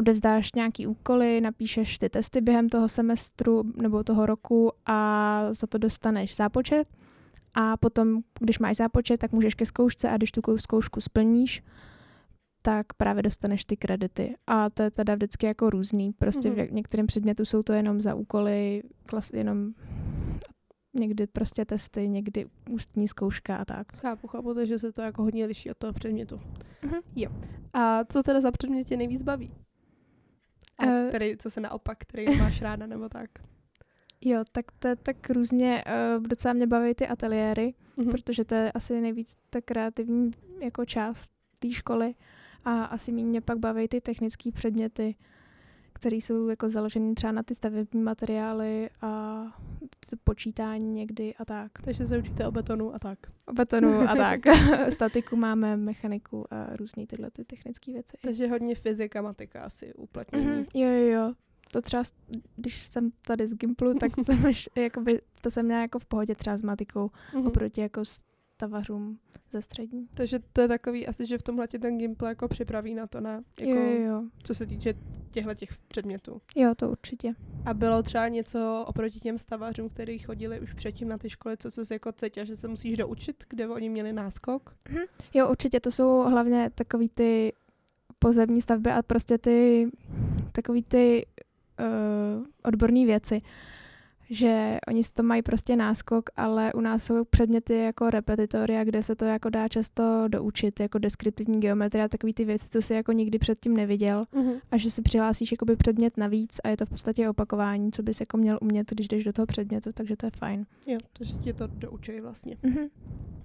odevzdáš 0.00 0.52
nějaký 0.52 0.86
úkoly, 0.86 1.40
napíšeš 1.40 1.98
ty 1.98 2.08
testy 2.08 2.40
během 2.40 2.68
toho 2.68 2.88
semestru 2.88 3.62
nebo 3.76 4.04
toho 4.04 4.26
roku 4.26 4.72
a 4.86 5.46
za 5.52 5.66
to 5.66 5.78
dostaneš 5.78 6.36
zápočet. 6.36 6.88
A 7.54 7.76
potom, 7.76 8.18
když 8.40 8.58
máš 8.58 8.76
zápočet, 8.76 9.20
tak 9.20 9.32
můžeš 9.32 9.54
ke 9.54 9.66
zkoušce 9.66 10.10
a 10.10 10.16
když 10.16 10.32
tu 10.32 10.58
zkoušku 10.58 11.00
splníš, 11.00 11.62
tak 12.62 12.92
právě 12.92 13.22
dostaneš 13.22 13.64
ty 13.64 13.76
kredity. 13.76 14.34
A 14.46 14.70
to 14.70 14.82
je 14.82 14.90
teda 14.90 15.14
vždycky 15.14 15.46
jako 15.46 15.70
různý. 15.70 16.12
Prostě 16.12 16.50
Mhm. 16.50 16.66
v 16.66 16.72
některém 16.72 17.06
předmětu 17.06 17.44
jsou 17.44 17.62
to 17.62 17.72
jenom 17.72 18.00
za 18.00 18.14
úkoly, 18.14 18.82
klas, 19.06 19.30
jenom 19.32 19.72
někdy 20.94 21.26
prostě 21.26 21.64
testy, 21.64 22.08
někdy 22.08 22.46
ústní 22.70 23.08
zkouška 23.08 23.56
a 23.56 23.64
tak. 23.64 23.96
Chápu, 23.96 24.26
chápu, 24.28 24.54
takže 24.54 24.78
se 24.78 24.92
to 24.92 25.02
jako 25.02 25.22
hodně 25.22 25.46
liší 25.46 25.70
od 25.70 25.76
toho 25.76 25.92
předmětu. 25.92 26.40
Mhm. 26.82 27.00
Jo. 27.16 27.30
A 27.72 28.04
co 28.04 28.22
teda 28.22 28.40
za 28.40 28.50
předmět 28.52 28.84
tě 28.84 28.96
nejvíc 28.96 29.22
baví? 29.22 29.50
A 30.80 30.86
Eh. 30.86 31.08
který, 31.08 31.36
co 31.36 31.50
se 31.50 31.60
naopak, 31.60 31.98
který 31.98 32.24
nemáš 32.26 32.62
ráda, 32.62 32.86
nebo 32.86 33.08
tak? 33.08 33.30
Jo, 34.20 34.44
tak 34.52 34.64
to 34.78 34.88
je 34.88 34.96
tak 34.96 35.30
různě, 35.30 35.84
uh, 36.16 36.22
docela 36.26 36.54
mě 36.54 36.66
baví 36.66 36.94
ty 36.94 37.08
ateliéry, 37.08 37.74
Mhm. 37.96 38.10
protože 38.10 38.44
to 38.44 38.54
je 38.54 38.72
asi 38.72 39.00
nejvíc 39.00 39.36
ta 39.50 39.60
kreativní 39.60 40.30
jako 40.62 40.84
část 40.84 41.32
té 41.58 41.70
školy 41.72 42.14
a 42.64 42.84
asi 42.84 43.12
méně 43.12 43.26
mě 43.26 43.40
pak 43.40 43.58
baví 43.58 43.88
ty 43.88 44.00
technické 44.00 44.52
předměty, 44.52 45.14
které 46.00 46.16
jsou 46.16 46.48
jako 46.48 46.68
založené 46.68 47.14
třeba 47.14 47.32
na 47.32 47.42
ty 47.42 47.54
stavební 47.54 48.02
materiály 48.02 48.90
a 49.02 49.42
počítání 50.24 50.92
někdy 50.92 51.34
a 51.34 51.44
tak. 51.44 51.72
Takže 51.84 52.06
se 52.06 52.18
učíte 52.18 52.46
o 52.48 52.52
betonu 52.52 52.94
a 52.94 52.98
tak. 52.98 53.18
O 53.46 53.52
betonu 53.52 54.00
a 54.00 54.14
tak. 54.16 54.40
Statiku 54.92 55.36
máme, 55.36 55.76
mechaniku 55.76 56.54
a 56.54 56.76
různé 56.76 57.06
tyhle 57.06 57.30
ty 57.30 57.44
technické 57.44 57.92
věci. 57.92 58.16
Takže 58.22 58.46
hodně 58.48 58.74
fyzika, 58.74 59.22
matika 59.22 59.60
asi 59.62 59.94
uplatnění. 59.94 60.46
Mhm, 60.46 60.64
jo, 60.74 60.88
jo, 60.88 61.06
jo. 61.06 61.32
To 61.72 61.82
třeba, 61.82 62.04
s- 62.04 62.14
když 62.56 62.84
jsem 62.86 63.10
tady 63.26 63.48
z 63.48 63.54
Gimplu, 63.54 63.94
tak 63.94 64.12
to, 64.26 64.32
máš, 64.42 64.68
jakoby, 64.76 65.20
to 65.40 65.50
jsem 65.50 65.66
měla 65.66 65.80
jako 65.80 65.98
v 65.98 66.04
pohodě 66.04 66.34
třeba 66.34 66.56
s 66.58 66.62
matikou, 66.62 67.10
Mhm. 67.34 67.46
oproti 67.46 67.80
jako 67.80 68.02
stavařům 68.60 69.18
ze 69.50 69.62
střední. 69.62 70.08
Takže 70.14 70.38
to 70.52 70.60
je 70.60 70.68
takový 70.68 71.06
asi, 71.06 71.26
že 71.26 71.38
v 71.38 71.42
tomhle 71.42 71.68
tě 71.68 71.78
ten 71.78 71.98
Gimple 71.98 72.28
jako 72.28 72.48
připraví 72.48 72.94
na 72.94 73.06
to, 73.06 73.20
ne? 73.20 73.42
Jako, 73.60 73.72
Jo, 73.72 73.84
jo, 73.84 74.00
jo. 74.00 74.22
Co 74.42 74.54
se 74.54 74.66
týče 74.66 74.94
těchto 75.30 75.54
těch 75.54 75.78
předmětů. 75.88 76.40
Jo, 76.56 76.74
to 76.76 76.90
určitě. 76.90 77.34
A 77.64 77.74
bylo 77.74 78.02
třeba 78.02 78.28
něco 78.28 78.84
oproti 78.86 79.20
těm 79.20 79.38
stavařům, 79.38 79.88
kteří 79.88 80.18
chodili 80.18 80.60
už 80.60 80.72
předtím 80.72 81.08
na 81.08 81.18
ty 81.18 81.30
školy, 81.30 81.56
co 81.56 81.70
se 81.70 81.94
jako 81.94 82.12
cítil, 82.12 82.44
že 82.44 82.56
se 82.56 82.68
musíš 82.68 82.96
doučit, 82.96 83.44
kde 83.48 83.68
oni 83.68 83.88
měli 83.88 84.12
náskok? 84.12 84.76
Jo, 85.34 85.50
určitě, 85.50 85.80
to 85.80 85.90
jsou 85.90 86.22
hlavně 86.22 86.70
takový 86.74 87.08
ty 87.08 87.52
pozemní 88.18 88.60
stavby 88.60 88.90
a 88.90 89.02
prostě 89.02 89.38
ty 89.38 89.88
takový 90.52 90.82
ty 90.82 91.26
uh, 91.80 92.44
odborné 92.62 93.06
věci, 93.06 93.42
že 94.30 94.78
oni 94.88 95.04
si 95.04 95.12
to 95.12 95.22
mají 95.22 95.42
prostě 95.42 95.76
náskok, 95.76 96.30
ale 96.36 96.72
u 96.72 96.80
nás 96.80 97.04
jsou 97.04 97.24
předměty 97.24 97.74
jako 97.78 98.10
repetitoria, 98.10 98.84
kde 98.84 99.02
se 99.02 99.14
to 99.16 99.24
jako 99.24 99.50
dá 99.50 99.68
často 99.68 100.24
doučit, 100.28 100.80
jako 100.80 100.98
deskriptivní 100.98 101.60
geometrie 101.60 102.04
a 102.04 102.08
takový 102.08 102.34
ty 102.34 102.44
věci, 102.44 102.68
co 102.70 102.82
si 102.82 102.94
jako 102.94 103.12
nikdy 103.12 103.38
předtím 103.38 103.76
neviděl 103.76 104.26
Mhm. 104.34 104.52
a 104.70 104.76
že 104.76 104.90
si 104.90 105.02
přihlásíš 105.02 105.52
jakoby 105.52 105.76
předmět 105.76 106.16
navíc 106.16 106.56
a 106.64 106.68
je 106.68 106.76
to 106.76 106.86
v 106.86 106.88
podstatě 106.88 107.28
opakování, 107.28 107.92
co 107.92 108.02
bys 108.02 108.20
jako 108.20 108.36
měl 108.36 108.58
umět, 108.62 108.90
když 108.90 109.08
jdeš 109.08 109.24
do 109.24 109.32
toho 109.32 109.46
předmětu, 109.46 109.90
takže 109.94 110.16
to 110.16 110.26
je 110.26 110.30
fajn. 110.36 110.66
Jo, 110.86 110.98
takže 111.12 111.34
ti 111.36 111.52
to 111.52 111.66
doučí 111.66 112.20
vlastně. 112.20 112.56
Mhm. 112.62 112.88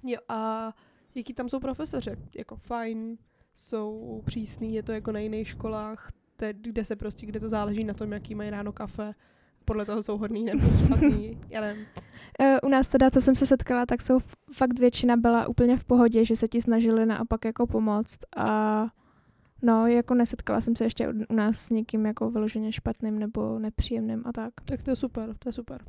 Jo, 0.04 0.18
a 0.28 0.72
jaký 1.14 1.34
tam 1.34 1.48
jsou 1.48 1.60
profesoři? 1.60 2.10
Jako 2.34 2.56
fajn, 2.56 3.18
jsou 3.54 4.22
přísný, 4.26 4.74
je 4.74 4.82
to 4.82 4.92
jako 4.92 5.12
na 5.12 5.18
jiných 5.20 5.48
školách, 5.48 6.08
te, 6.36 6.52
kde 6.52 6.84
se 6.84 6.96
prostě, 6.96 7.26
kde 7.26 7.40
to 7.40 7.48
záleží 7.48 7.84
na 7.84 7.94
tom, 7.94 8.12
jaký 8.12 8.34
mají 8.34 8.50
ráno 8.50 8.72
kafe 8.72 9.14
podle 9.66 9.84
toho 9.84 10.02
jsou 10.02 10.18
hodný 10.18 10.44
nebo 10.44 10.68
špatný, 10.84 11.40
já 11.48 11.60
nevím. 11.60 11.86
Eh, 12.40 12.60
U 12.60 12.68
nás 12.68 12.88
teda, 12.88 13.10
co 13.10 13.20
jsem 13.20 13.34
se 13.34 13.46
setkala, 13.46 13.86
tak 13.86 14.02
jsou 14.02 14.18
fakt 14.52 14.78
většina 14.78 15.16
byla 15.16 15.48
úplně 15.48 15.76
v 15.76 15.84
pohodě, 15.84 16.24
že 16.24 16.36
se 16.36 16.48
ti 16.48 16.62
snažili 16.62 17.06
naopak 17.06 17.44
jako 17.44 17.66
pomoct 17.66 18.18
a 18.36 18.86
no, 19.62 19.86
jako 19.86 20.14
nesetkala 20.14 20.60
jsem 20.60 20.76
se 20.76 20.84
ještě 20.84 21.08
u 21.28 21.34
nás 21.34 21.58
s 21.58 21.70
někým 21.70 22.06
jako 22.06 22.30
vyloženě 22.30 22.72
špatným 22.72 23.18
nebo 23.18 23.58
nepříjemným 23.58 24.22
a 24.26 24.32
tak. 24.32 24.52
Tak 24.64 24.82
to 24.82 24.90
je 24.90 24.96
super, 24.96 25.34
to 25.38 25.48
je 25.48 25.52
super. 25.52 25.84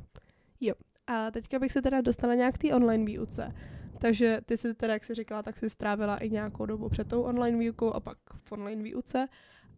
Jo. 0.60 0.74
A 1.06 1.30
teďka 1.30 1.58
bych 1.58 1.72
se 1.72 1.82
teda 1.82 2.00
dostala 2.00 2.34
nějak 2.34 2.54
k 2.54 2.58
té 2.58 2.74
online 2.74 3.04
výuce. 3.04 3.54
Takže 3.98 4.40
ty 4.44 4.56
jsi 4.56 4.74
teda, 4.74 4.92
jak 4.92 5.04
jsi 5.04 5.14
říkala, 5.14 5.42
tak 5.42 5.58
jsi 5.58 5.70
strávila 5.70 6.16
i 6.16 6.30
nějakou 6.30 6.66
dobu 6.66 6.88
před 6.88 7.08
tou 7.08 7.22
online 7.22 7.58
výukou 7.58 7.92
a 7.92 8.00
pak 8.00 8.18
v 8.44 8.52
online 8.52 8.82
výuce. 8.82 9.28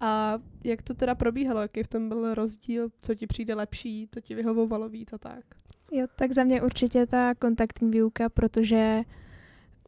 A 0.01 0.39
jak 0.65 0.83
to 0.83 0.95
teda 0.95 1.15
probíhalo? 1.15 1.61
Jaký 1.61 1.83
v 1.83 1.89
tom 1.89 2.09
byl 2.09 2.35
rozdíl? 2.35 2.89
Co 3.03 3.15
ti 3.15 3.27
přijde 3.27 3.55
lepší? 3.55 4.09
Co 4.15 4.21
ti 4.21 4.35
vyhovovalo 4.35 4.89
víc 4.89 5.13
a 5.13 5.19
tak? 5.19 5.45
Jo, 5.93 6.07
tak 6.17 6.33
za 6.33 6.45
mě 6.45 6.63
určitě 6.63 7.07
ta 7.07 7.35
kontaktní 7.35 7.91
výuka, 7.91 8.29
protože 8.29 9.03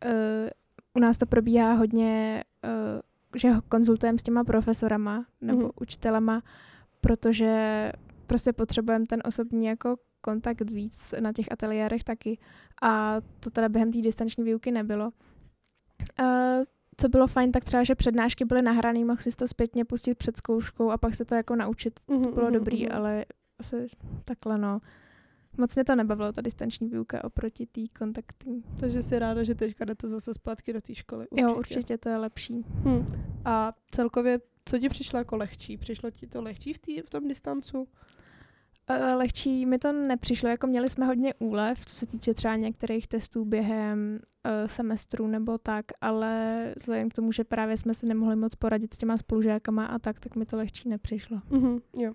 uh, 0.04 0.11
u 0.95 1.00
nás 1.00 1.19
to 1.19 1.26
probíhá 1.26 1.73
hodně, 1.73 2.45
uh, 2.64 3.00
že 3.40 3.50
ho 3.50 3.62
konzultujeme 3.62 4.19
s 4.19 4.23
těma 4.23 4.45
profesorama 4.45 5.26
nebo 5.40 5.59
Mhm. 5.59 5.64
mm. 5.66 5.71
učitelema, 5.81 6.42
protože 7.00 7.92
prostě 8.26 8.52
potřebujeme 8.52 9.07
ten 9.07 9.23
osobní 9.25 9.66
jako 9.66 9.97
kontakt 10.21 10.71
víc 10.71 11.14
na 11.21 11.33
těch 11.33 11.52
ateliérech 11.52 12.04
taky. 12.04 12.38
A 12.83 13.16
to 13.40 13.50
teda 13.50 13.69
během 13.69 13.92
té 13.92 13.99
distanční 14.00 14.45
výuky 14.45 14.71
nebylo. 14.73 15.11
Uh, 16.21 16.26
co 16.96 17.08
bylo 17.08 17.26
fajn, 17.26 17.52
tak 17.52 17.64
třeba, 17.64 17.84
že 17.84 17.94
přednášky 17.94 18.44
byly 18.44 18.62
nahrané, 18.62 19.04
mohl 19.04 19.20
si 19.20 19.30
to 19.30 19.49
zpětně 19.49 19.84
pustit 19.84 20.14
před 20.14 20.37
zkouškou 20.37 20.90
a 20.90 20.99
pak 20.99 21.14
se 21.14 21.25
to 21.25 21.34
jako 21.34 21.56
naučit. 21.56 22.00
To 22.25 22.30
bylo 22.30 22.50
dobrý, 22.50 22.88
ale 22.88 23.25
asi 23.58 23.87
takhle 24.25 24.58
no. 24.58 24.80
Moc 25.58 25.75
mě 25.75 25.84
to 25.84 25.96
nebavilo, 25.96 26.32
ta 26.32 26.40
distanční 26.40 26.88
výuka 26.88 27.25
oproti 27.25 27.66
té 27.66 27.80
kontaktní. 27.99 28.64
Takže 28.80 29.02
jsi 29.02 29.18
ráda, 29.18 29.42
že 29.42 29.54
teďka 29.54 29.84
jdete 29.84 30.08
zase 30.08 30.34
zpátky 30.34 30.72
do 30.72 30.80
té 30.80 30.94
školy. 30.94 31.28
Určitě. 31.28 31.42
Jo, 31.42 31.54
určitě 31.58 31.99
to 31.99 32.08
je 32.08 32.16
lepší. 32.16 32.64
Hm. 32.68 33.06
A 33.44 33.72
celkově, 33.90 34.40
co 34.64 34.78
ti 34.78 34.88
přišlo 34.88 35.18
jako 35.18 35.37
lehčí? 35.37 35.76
Přišlo 35.76 36.11
ti 36.11 36.26
to 36.26 36.42
lehčí 36.42 36.72
v, 36.72 36.78
tý, 36.78 37.00
v 37.00 37.11
tom 37.11 37.28
distancu? 37.28 37.88
Uh, 38.90 39.18
lehčí 39.18 39.66
mi 39.66 39.78
to 39.78 39.92
nepřišlo, 39.92 40.48
jako 40.48 40.66
měli 40.66 40.90
jsme 40.90 41.06
hodně 41.06 41.34
úlev, 41.34 41.86
co 41.86 41.94
se 41.94 42.06
týče 42.06 42.34
třeba 42.34 42.56
některých 42.56 43.08
testů 43.08 43.44
během 43.44 44.18
uh, 44.18 44.66
semestru 44.66 45.26
nebo 45.26 45.58
tak, 45.58 45.84
ale 46.00 46.74
vzhledem 46.76 47.10
k 47.10 47.14
tomu, 47.14 47.32
že 47.32 47.44
právě 47.44 47.76
jsme 47.76 47.94
si 47.94 48.06
nemohli 48.06 48.36
moc 48.36 48.54
poradit 48.54 48.94
s 48.94 48.98
těma 48.98 49.18
spolužákama 49.18 49.86
a 49.86 49.98
tak, 49.98 50.20
tak 50.20 50.36
mi 50.36 50.46
to 50.46 50.56
lehčí 50.56 50.88
nepřišlo. 50.88 51.40
Mhm, 51.50 51.78
jo. 51.96 52.12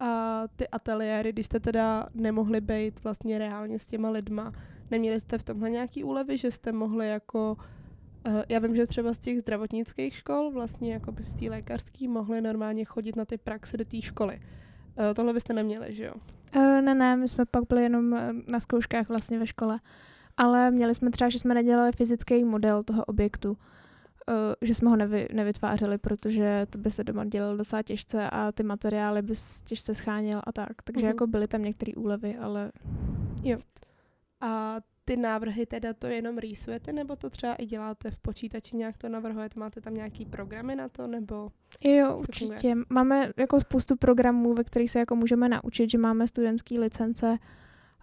A 0.00 0.42
ty 0.56 0.68
ateliéry, 0.68 1.32
když 1.32 1.46
jste 1.46 1.60
teda 1.60 2.08
nemohli 2.14 2.60
být 2.60 3.04
vlastně 3.04 3.38
reálně 3.38 3.78
s 3.78 3.86
těma 3.86 4.10
lidma, 4.10 4.52
neměli 4.90 5.20
jste 5.20 5.38
v 5.38 5.44
tomhle 5.44 5.70
nějaký 5.70 6.04
úlevy, 6.04 6.38
že 6.38 6.50
jste 6.50 6.72
mohli 6.72 7.08
jako, 7.08 7.56
já 8.48 8.58
vím, 8.58 8.76
že 8.76 8.86
třeba 8.86 9.12
z 9.12 9.18
těch 9.18 9.40
zdravotnických 9.40 10.14
škol, 10.14 10.50
vlastně 10.50 10.92
jako 10.92 11.12
by 11.12 11.24
z 11.24 11.34
té 11.34 11.44
lékařský, 11.44 12.08
mohli 12.08 12.40
normálně 12.40 12.84
chodit 12.84 13.16
na 13.16 13.24
ty 13.24 13.38
praxe 13.38 13.76
do 13.76 13.84
té 13.84 14.02
školy. 14.02 14.40
Uh, 15.00 15.14
tohle 15.14 15.32
byste 15.32 15.52
neměli, 15.52 15.94
že 15.94 16.04
jo? 16.04 16.12
Uh, 16.56 16.80
ne, 16.80 16.94
ne, 16.94 17.16
my 17.16 17.28
jsme 17.28 17.44
pak 17.44 17.64
byli 17.68 17.82
jenom 17.82 18.14
eh, 18.14 18.32
na 18.46 18.60
zkouškách 18.60 19.08
vlastně 19.08 19.38
ve 19.38 19.46
škole. 19.46 19.80
Ale 20.36 20.70
měli 20.70 20.94
jsme 20.94 21.10
třeba, 21.10 21.28
že 21.28 21.38
jsme 21.38 21.54
nedělali 21.54 21.92
fyzický 21.92 22.44
model 22.44 22.82
toho 22.82 23.04
objektu. 23.04 23.50
Uh, 23.50 23.56
že 24.62 24.74
jsme 24.74 24.90
ho 24.90 24.96
nevy, 24.96 25.28
nevytvářeli, 25.32 25.98
protože 25.98 26.66
to 26.70 26.78
by 26.78 26.90
se 26.90 27.04
doma 27.04 27.24
dělalo 27.24 27.56
docela 27.56 27.82
těžce 27.82 28.30
a 28.30 28.52
ty 28.52 28.62
materiály 28.62 29.22
by 29.22 29.34
těžce 29.64 29.94
schánil 29.94 30.40
a 30.44 30.52
tak. 30.52 30.82
Takže 30.84 31.06
Mhm. 31.06 31.08
jako 31.08 31.26
byly 31.26 31.46
tam 31.46 31.62
některé 31.62 31.92
úlevy, 31.96 32.36
ale 32.36 32.72
A 34.40 34.76
ty 35.10 35.16
návrhy 35.16 35.66
teda 35.66 35.92
to 35.94 36.06
jenom 36.06 36.38
rýsujete, 36.38 36.92
nebo 36.92 37.16
to 37.16 37.30
třeba 37.30 37.54
i 37.54 37.66
děláte 37.66 38.10
v 38.10 38.18
počítači, 38.18 38.76
nějak 38.76 38.98
to 38.98 39.08
navrhujete, 39.08 39.60
máte 39.60 39.80
tam 39.80 39.94
nějaký 39.94 40.26
programy 40.26 40.76
na 40.76 40.88
to, 40.88 41.06
nebo... 41.06 41.34
jo, 41.84 42.06
funguje? 42.06 42.16
určitě. 42.16 42.74
Máme 42.90 43.32
jako 43.36 43.60
spoustu 43.60 43.96
programů, 43.96 44.54
ve 44.54 44.64
kterých 44.64 44.90
se 44.90 44.98
jako 44.98 45.16
můžeme 45.16 45.48
naučit, 45.48 45.90
že 45.90 45.98
máme 45.98 46.28
studentské 46.28 46.78
licence 46.78 47.38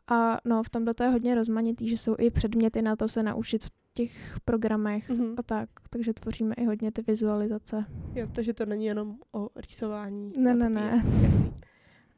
a 0.08 0.38
no, 0.46 0.64
v 0.64 0.70
tomhle 0.70 0.94
to 0.94 1.04
je 1.04 1.10
hodně 1.10 1.36
rozmanitý, 1.36 1.90
že 1.90 1.98
jsou 1.98 2.16
i 2.20 2.30
předměty 2.30 2.82
na 2.82 2.96
to 2.96 3.08
se 3.08 3.24
naučit 3.24 3.64
v 3.64 3.70
těch 3.94 4.40
programech 4.46 5.10
Mhm. 5.10 5.36
a 5.38 5.44
tak. 5.44 5.70
Takže 5.90 6.14
tvoříme 6.14 6.54
i 6.56 6.66
hodně 6.66 6.92
ty 6.92 7.02
vizualizace. 7.08 7.86
Jo, 8.14 8.28
takže 8.36 8.54
to 8.54 8.66
není 8.66 8.86
jenom 8.86 9.16
o 9.32 9.50
rýsování. 9.56 10.34
Ne, 10.38 10.56
ne, 10.56 10.70
ne. 10.70 11.04
Jasný. 11.22 11.54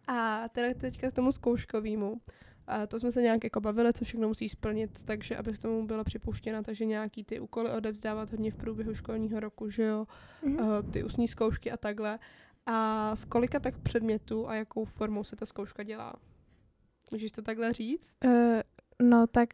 A 0.07 0.49
teda 0.49 0.67
teďka 0.77 1.11
k 1.11 1.13
tomu 1.13 1.31
zkouškovému. 1.31 2.21
A 2.69 2.87
to 2.87 2.99
jsme 2.99 3.11
se 3.11 3.21
nějak 3.21 3.43
jako 3.43 3.61
bavili, 3.61 3.93
co 3.93 4.05
všechno 4.05 4.27
musíš 4.27 4.51
splnit, 4.51 5.03
takže 5.05 5.37
aby 5.37 5.53
k 5.53 5.57
tomu 5.61 5.87
byla 5.87 6.03
připuštěna, 6.03 6.61
takže 6.63 6.85
nějaký 6.85 7.23
ty 7.23 7.39
úkoly 7.39 7.71
odevzdávat 7.71 8.31
hodně 8.31 8.51
v 8.51 8.55
průběhu 8.55 8.95
školního 8.95 9.39
roku, 9.39 9.69
že 9.69 9.83
jo, 9.83 10.05
Mhm. 10.43 10.55
uh, 10.55 10.91
ty 10.91 11.03
ústní 11.03 11.27
zkoušky 11.27 11.71
a 11.71 11.77
takhle. 11.77 12.19
A 12.65 13.15
z 13.15 13.25
kolika 13.25 13.59
tak 13.59 13.77
předmětů 13.79 14.49
a 14.49 14.55
jakou 14.55 14.85
formou 14.85 15.23
se 15.23 15.35
ta 15.35 15.45
zkouška 15.45 15.83
dělá? 15.83 16.13
Můžeš 17.11 17.31
to 17.31 17.41
takhle 17.41 17.73
říct? 17.73 18.17
Uh, 18.25 18.31
no 19.09 19.27
tak 19.27 19.49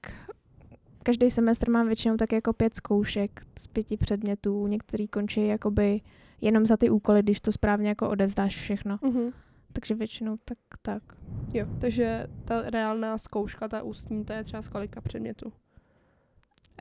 každý 1.03 1.29
semestr 1.29 1.69
mám 1.69 1.87
většinou 1.87 2.17
tak 2.17 2.31
jako 2.31 2.53
pět 2.53 2.75
zkoušek 2.75 3.41
z 3.59 3.67
pěti 3.67 3.97
předmětů. 3.97 4.67
Některý 4.67 5.07
končí 5.07 5.47
jakoby 5.47 6.01
jenom 6.41 6.65
za 6.65 6.77
ty 6.77 6.89
úkoly, 6.89 7.23
když 7.23 7.41
to 7.41 7.51
správně 7.51 7.89
jako 7.89 8.09
odevzdáš 8.09 8.55
všechno. 8.55 8.97
Uh-huh. 8.97 9.33
Takže 9.75 9.95
většinou 9.95 10.37
tak, 10.45 10.57
tak. 10.81 11.03
Jo, 11.53 11.67
takže 11.81 12.27
ta 12.45 12.69
reálná 12.69 13.17
zkouška, 13.17 13.67
ta 13.67 13.83
ústní, 13.83 14.25
ta 14.25 14.35
je 14.35 14.43
třeba 14.43 14.61
z 14.61 14.69
kolika 14.69 15.01
předmětů? 15.01 15.47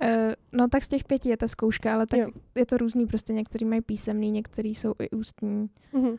Uh, 0.02 0.32
no 0.52 0.68
tak 0.68 0.84
z 0.84 0.88
těch 0.88 1.04
pěti 1.04 1.28
je 1.28 1.36
ta 1.36 1.48
zkouška, 1.48 1.94
ale 1.94 2.06
tak 2.06 2.20
Jo. 2.20 2.28
je 2.54 2.66
to 2.66 2.76
různý, 2.76 3.06
prostě 3.06 3.32
některý 3.32 3.64
mají 3.64 3.80
písemný, 3.80 4.30
některý 4.30 4.74
jsou 4.74 4.94
i 4.98 5.10
ústní. 5.10 5.70
Uh-huh. 5.92 6.18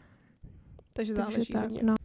Takže 0.94 1.14
Takže 1.14 1.14
záleží 1.14 1.54
tak, 1.54 1.62
hodně. 1.64 1.84
no. 1.84 1.96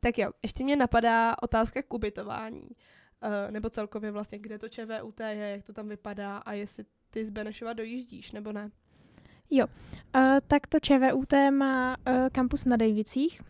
Tak 0.00 0.18
jo, 0.18 0.30
ještě 0.42 0.64
mě 0.64 0.76
napadá 0.76 1.34
otázka 1.42 1.82
k 1.82 1.94
ubytování. 1.94 2.62
Uh, 2.62 3.50
nebo 3.50 3.70
celkově 3.70 4.10
vlastně, 4.10 4.38
kde 4.38 4.58
to 4.58 4.68
ČVUT 4.68 5.20
je, 5.20 5.50
jak 5.50 5.62
to 5.62 5.72
tam 5.72 5.88
vypadá 5.88 6.38
a 6.38 6.52
jestli 6.52 6.84
ty 7.10 7.24
z 7.24 7.30
Benešova 7.30 7.72
dojíždíš, 7.72 8.32
nebo 8.32 8.52
ne. 8.52 8.70
Uh, 10.16 10.22
tak 10.48 10.66
to 10.66 10.80
ČVUT 10.80 11.32
má 11.50 11.96
uh, 12.08 12.14
kampus 12.32 12.64
na 12.64 12.76
Dejvicích 12.76 13.40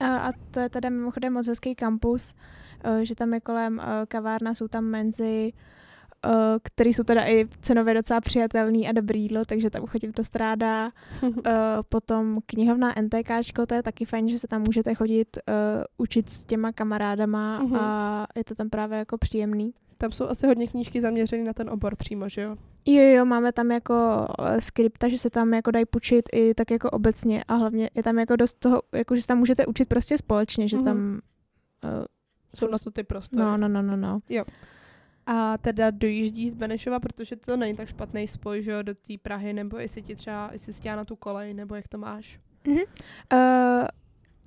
a, 0.00 0.16
a 0.16 0.32
to 0.50 0.60
je 0.60 0.68
teda 0.68 0.88
mimochodem 0.88 1.32
moc 1.32 1.46
hezký 1.46 1.74
kampus, 1.74 2.34
uh, 2.86 2.98
že 3.00 3.14
tam 3.14 3.34
je 3.34 3.40
kolem 3.40 3.78
uh, 3.78 3.84
kavárna, 4.08 4.54
jsou 4.54 4.68
tam 4.68 4.84
menzy, 4.84 5.52
uh, 6.26 6.30
který 6.62 6.94
jsou 6.94 7.02
teda 7.04 7.24
i 7.28 7.48
cenově 7.60 7.94
docela 7.94 8.20
přijatelný 8.20 8.88
a 8.88 8.92
dobrý 8.92 9.22
jídlo, 9.22 9.44
takže 9.44 9.70
tam 9.70 9.86
chodím 9.86 10.12
dost 10.12 10.36
ráda. 10.36 10.90
Uh, 11.22 11.32
potom 11.88 12.38
knihovna 12.46 12.94
NTKčko, 13.00 13.66
to 13.66 13.74
je 13.74 13.82
taky 13.82 14.04
fajn, 14.04 14.28
že 14.28 14.38
se 14.38 14.48
tam 14.48 14.62
můžete 14.62 14.94
chodit 14.94 15.36
uh, 15.48 15.54
učit 15.98 16.30
s 16.30 16.44
těma 16.44 16.72
kamarádama 16.72 17.58
Mhm. 17.62 17.76
a 17.76 18.26
je 18.36 18.44
to 18.44 18.54
tam 18.54 18.70
právě 18.70 18.98
jako 18.98 19.18
příjemný. 19.18 19.74
Tam 20.02 20.12
jsou 20.12 20.28
asi 20.28 20.46
hodně 20.46 20.66
knížky 20.68 21.00
zaměřené 21.00 21.44
na 21.44 21.52
ten 21.52 21.70
obor 21.70 21.96
přímo, 21.96 22.28
že 22.28 22.42
jo? 22.42 22.56
Jo, 22.86 23.02
jo, 23.02 23.24
máme 23.24 23.52
tam 23.52 23.70
jako 23.70 23.94
uh, 24.40 24.46
skripta, 24.58 25.08
že 25.08 25.18
se 25.18 25.30
tam 25.30 25.54
jako 25.54 25.70
dají 25.70 25.84
půjčit 25.86 26.28
i 26.32 26.54
tak 26.54 26.70
jako 26.70 26.90
obecně 26.90 27.44
a 27.44 27.54
hlavně 27.54 27.90
je 27.94 28.02
tam 28.02 28.18
jako 28.18 28.36
dost 28.36 28.58
toho, 28.58 28.82
jako 28.92 29.16
že 29.16 29.22
se 29.22 29.26
tam 29.28 29.38
můžete 29.38 29.66
učit 29.66 29.88
prostě 29.88 30.18
společně, 30.18 30.68
že 30.68 30.76
Mhm. 30.76 30.84
tam 30.84 31.20
uh, 31.84 32.04
Jsou 32.56 32.68
na 32.68 32.78
to 32.78 32.90
ty 32.90 33.02
prostory. 33.02 33.42
No, 33.44 33.56
no, 33.56 33.68
no, 33.68 33.82
no, 33.82 33.96
no. 33.96 34.20
A 35.26 35.58
teda 35.58 35.90
dojíždí 35.90 36.50
z 36.50 36.54
Benešova, 36.54 37.00
protože 37.00 37.36
to 37.36 37.56
není 37.56 37.76
tak 37.76 37.88
špatný 37.88 38.28
spoj, 38.28 38.62
že 38.62 38.70
jo, 38.70 38.82
do 38.82 38.94
té 38.94 39.14
Prahy, 39.22 39.52
nebo 39.52 39.78
jestli 39.78 40.02
ti 40.02 40.16
třeba, 40.16 40.50
jestli 40.52 40.72
jsi 40.72 40.88
na 40.88 41.04
tu 41.04 41.16
kolej, 41.16 41.54
nebo 41.54 41.74
jak 41.74 41.88
to 41.88 41.98
máš. 41.98 42.40
Uh, 42.68 42.78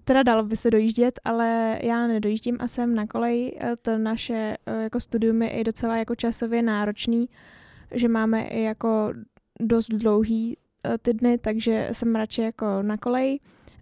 teda 0.05 0.24
dalo 0.24 0.43
by 0.43 0.57
se 0.57 0.71
dojíždět, 0.71 1.19
ale 1.24 1.79
já 1.83 2.07
nedojíždím 2.07 2.57
a 2.59 2.67
jsem 2.67 2.95
na 2.95 3.07
koleji. 3.07 3.57
Eh, 3.59 3.75
To 3.75 3.97
naše 3.97 4.57
uh, 4.67 4.81
jako 4.83 5.00
studium 5.00 5.41
je 5.41 5.50
i 5.50 5.63
docela 5.63 5.97
jako 5.97 6.15
časově 6.15 6.62
náročný, 6.62 7.29
že 7.91 8.07
máme 8.07 8.41
i 8.43 8.62
jako 8.62 9.13
dost 9.59 9.88
dlouhý 9.89 10.57
uh, 10.57 10.93
ty 11.01 11.13
dny, 11.13 11.38
takže 11.38 11.89
jsem 11.91 12.15
radši 12.15 12.41
jako 12.41 12.65
na 12.81 12.97
koleji 12.97 13.39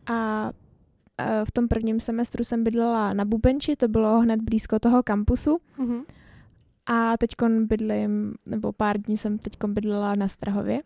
a 0.08 0.52
v 1.46 1.52
tom 1.52 1.68
prvním 1.68 2.00
semestru 2.00 2.44
jsem 2.44 2.64
bydlela 2.64 3.14
na 3.14 3.26
Bubenči, 3.26 3.76
to 3.76 3.88
bylo 3.88 4.20
hned 4.20 4.42
blízko 4.42 4.80
toho 4.80 5.04
kampusu 5.04 5.60
Mhm. 5.78 6.02
a 6.86 7.18
teď 7.18 7.30
bydlím, 7.60 8.34
nebo 8.46 8.72
pár 8.72 8.98
dní 9.02 9.18
jsem 9.18 9.38
teď 9.38 9.54
bydlela 9.68 10.16
na 10.16 10.28
Strahově. 10.28 10.82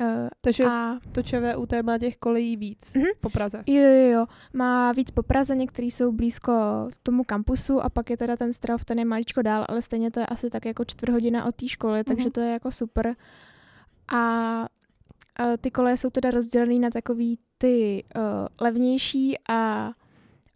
Uh, 0.00 0.28
Takže 0.40 0.64
a 0.64 0.98
to 1.12 1.22
ČVUT 1.22 1.72
má 1.82 1.98
těch 1.98 2.16
kolejí 2.16 2.56
víc 2.56 2.94
Mhm. 2.94 3.06
po 3.20 3.30
Praze. 3.30 3.62
Jo, 3.66 3.82
jo, 3.82 4.10
jo. 4.10 4.26
Má 4.52 4.92
víc 4.92 5.10
po 5.10 5.22
Praze, 5.22 5.56
některý 5.56 5.90
jsou 5.90 6.12
blízko 6.12 6.52
tomu 7.02 7.24
kampusu 7.24 7.80
a 7.80 7.88
pak 7.90 8.10
je 8.10 8.16
teda 8.16 8.36
ten 8.36 8.52
Strahov, 8.52 8.84
ten 8.84 8.98
je 8.98 9.04
maličko 9.04 9.42
dál, 9.42 9.64
ale 9.68 9.82
stejně 9.82 10.10
to 10.10 10.20
je 10.20 10.26
asi 10.26 10.50
tak 10.50 10.64
jako 10.66 10.84
čtvrt 10.84 11.12
hodina 11.12 11.44
od 11.44 11.54
té 11.54 11.68
školy, 11.68 12.04
takže 12.04 12.22
Mhm. 12.24 12.30
to 12.32 12.40
je 12.40 12.50
jako 12.52 12.72
super. 12.72 13.16
A, 14.08 14.18
a 14.18 14.66
ty 15.60 15.70
koleje 15.70 15.96
jsou 15.96 16.10
teda 16.10 16.30
rozdělený 16.30 16.78
na 16.78 16.90
takový 16.90 17.38
ty 17.58 18.04
uh, 18.16 18.22
levnější 18.60 19.36
a 19.48 19.88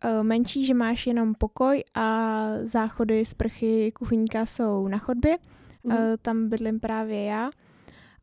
uh, 0.04 0.23
menší, 0.23 0.64
že 0.66 0.75
máš 0.75 1.07
jenom 1.07 1.35
pokoj 1.35 1.85
a 1.95 2.47
záchody, 2.62 3.25
sprchy, 3.25 3.92
kuchyňka 3.92 4.47
jsou 4.47 4.88
na 4.88 4.99
chodbě. 4.99 5.38
Mhm. 5.85 5.97
Uh, 5.97 6.02
tam 6.23 6.49
bydlím 6.49 6.80
právě 6.80 7.25
já. 7.25 7.50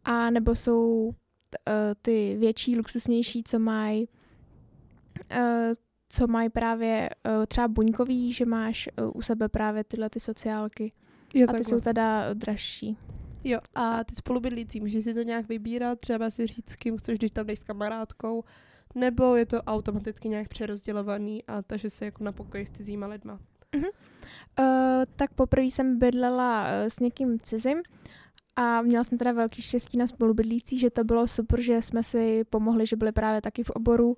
A 0.05 0.29
nebo 0.29 0.55
jsou 0.55 1.05
uh, 1.07 1.13
ty 2.01 2.35
větší, 2.39 2.77
luxusnější, 2.77 3.43
co 3.43 3.59
mají 3.59 4.07
uh, 5.31 5.73
co 6.09 6.27
mají 6.27 6.49
právě 6.49 7.09
uh, 7.37 7.45
třeba 7.45 7.67
buňkový, 7.67 8.33
že 8.33 8.45
máš 8.45 8.89
uh, 9.01 9.11
u 9.13 9.21
sebe 9.21 9.49
právě 9.49 9.83
tyhle 9.83 10.09
ty 10.09 10.19
sociálky. 10.19 10.91
Jo, 11.33 11.43
a 11.43 11.51
ty 11.51 11.57
takhle. 11.57 11.63
jsou 11.63 11.81
teda 11.81 12.33
dražší. 12.33 12.97
Jo, 13.43 13.59
a 13.75 14.03
ty 14.03 14.15
spolubydlící, 14.15 14.79
můžeš 14.79 15.03
si 15.03 15.13
to 15.13 15.21
nějak 15.21 15.47
vybírat, 15.47 15.99
třeba 15.99 16.29
si 16.29 16.47
říct, 16.47 16.69
s 16.69 16.75
kým 16.75 16.97
chceš, 16.97 17.17
když 17.17 17.31
tam 17.31 17.45
jdeš 17.45 17.59
s 17.59 17.63
kamarádkou, 17.63 18.43
nebo 18.95 19.35
je 19.35 19.45
to 19.45 19.61
automaticky 19.61 20.29
nějak 20.29 20.47
přerozdělovaný 20.47 21.43
a 21.47 21.61
takže 21.61 21.89
se 21.89 22.05
jako 22.05 22.23
na 22.23 22.31
pokoji 22.31 22.65
s 22.65 22.71
cizíma 22.71 23.07
lidma. 23.07 23.39
Uh, 23.75 23.85
tak 25.15 25.33
poprvé 25.33 25.65
jsem 25.65 25.99
bydlela 25.99 26.63
uh, 26.63 26.69
s 26.87 26.99
někým 26.99 27.39
cizím 27.39 27.83
a 28.55 28.81
měla 28.81 29.03
jsem 29.03 29.17
teda 29.17 29.31
velký 29.31 29.61
štěstí 29.61 29.97
na 29.97 30.07
spolubydlící, 30.07 30.79
že 30.79 30.89
to 30.89 31.03
bylo 31.03 31.27
super, 31.27 31.61
že 31.61 31.81
jsme 31.81 32.03
si 32.03 32.43
pomohli, 32.49 32.85
že 32.85 32.95
byli 32.95 33.11
právě 33.11 33.41
taky 33.41 33.63
v 33.63 33.69
oboru 33.69 34.17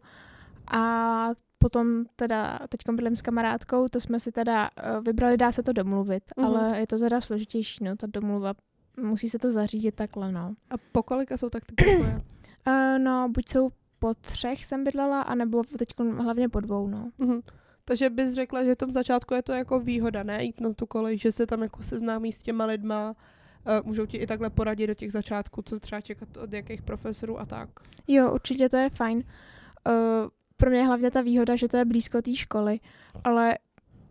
a 0.72 1.30
potom 1.58 2.06
teda 2.16 2.60
teď 2.70 2.80
bydlím 2.92 3.16
s 3.16 3.22
kamarádkou, 3.22 3.88
to 3.88 4.02
jsme 4.02 4.20
si 4.20 4.32
teda 4.32 4.70
uh, 4.98 5.04
vybrali, 5.04 5.38
dá 5.38 5.52
se 5.52 5.64
to 5.64 5.74
domluvit, 5.74 6.24
Mhm. 6.38 6.48
ale 6.48 6.80
je 6.80 6.88
to 6.88 7.00
teda 7.00 7.22
složitější, 7.22 7.84
no, 7.84 7.96
ta 7.96 8.08
domluva, 8.08 8.54
musí 9.02 9.30
se 9.30 9.40
to 9.40 9.52
zařídit 9.52 9.96
takhle, 9.96 10.32
no. 10.32 10.56
A 10.70 10.76
po 10.92 11.04
kolika 11.04 11.38
jsou 11.38 11.50
tak 11.50 11.64
ty 11.66 11.76
pokoje? 11.76 12.22
Uh, 12.68 13.00
no, 13.04 13.30
buď 13.30 13.50
jsou 13.50 13.70
po 14.00 14.14
třech 14.14 14.66
jsem 14.66 14.84
bydlela, 14.84 15.22
anebo 15.22 15.64
teď 15.78 15.90
hlavně 16.18 16.50
po 16.50 16.60
dvou, 16.60 16.88
no. 16.88 17.12
Mhm. 17.18 17.40
Takže 17.86 18.10
bys 18.10 18.34
řekla, 18.34 18.64
že 18.64 18.74
v 18.74 18.78
tom 18.78 18.92
začátku 18.94 19.34
je 19.34 19.44
to 19.44 19.52
jako 19.54 19.80
výhoda, 19.80 20.24
ne? 20.24 20.44
Jít 20.44 20.62
na 20.62 20.74
tu 20.74 20.86
kolej, 20.86 21.18
že 21.18 21.32
se 21.32 21.46
tam 21.48 21.62
jako 21.62 21.84
seznámí 21.84 22.32
s 22.34 22.42
těma 22.42 22.66
lidma, 22.66 23.16
můžou 23.84 24.06
ti 24.06 24.18
i 24.18 24.28
takhle 24.28 24.50
poradit 24.50 24.88
do 24.88 24.94
těch 24.94 25.12
začátků, 25.12 25.62
co 25.62 25.80
třeba 25.80 26.02
čekat 26.02 26.38
od 26.38 26.54
jakých 26.54 26.82
profesorů 26.82 27.40
a 27.40 27.46
tak. 27.46 27.70
Jo, 28.08 28.32
určitě 28.34 28.70
to 28.70 28.78
je 28.78 28.90
fajn. 28.90 29.18
Uh, 29.18 29.94
pro 30.58 30.70
mě 30.70 30.80
je 30.80 30.86
hlavně 30.86 31.12
ta 31.12 31.22
výhoda, 31.22 31.56
že 31.56 31.68
to 31.68 31.78
je 31.78 31.86
blízko 31.86 32.22
té 32.22 32.36
školy, 32.36 32.80
ale 33.24 33.58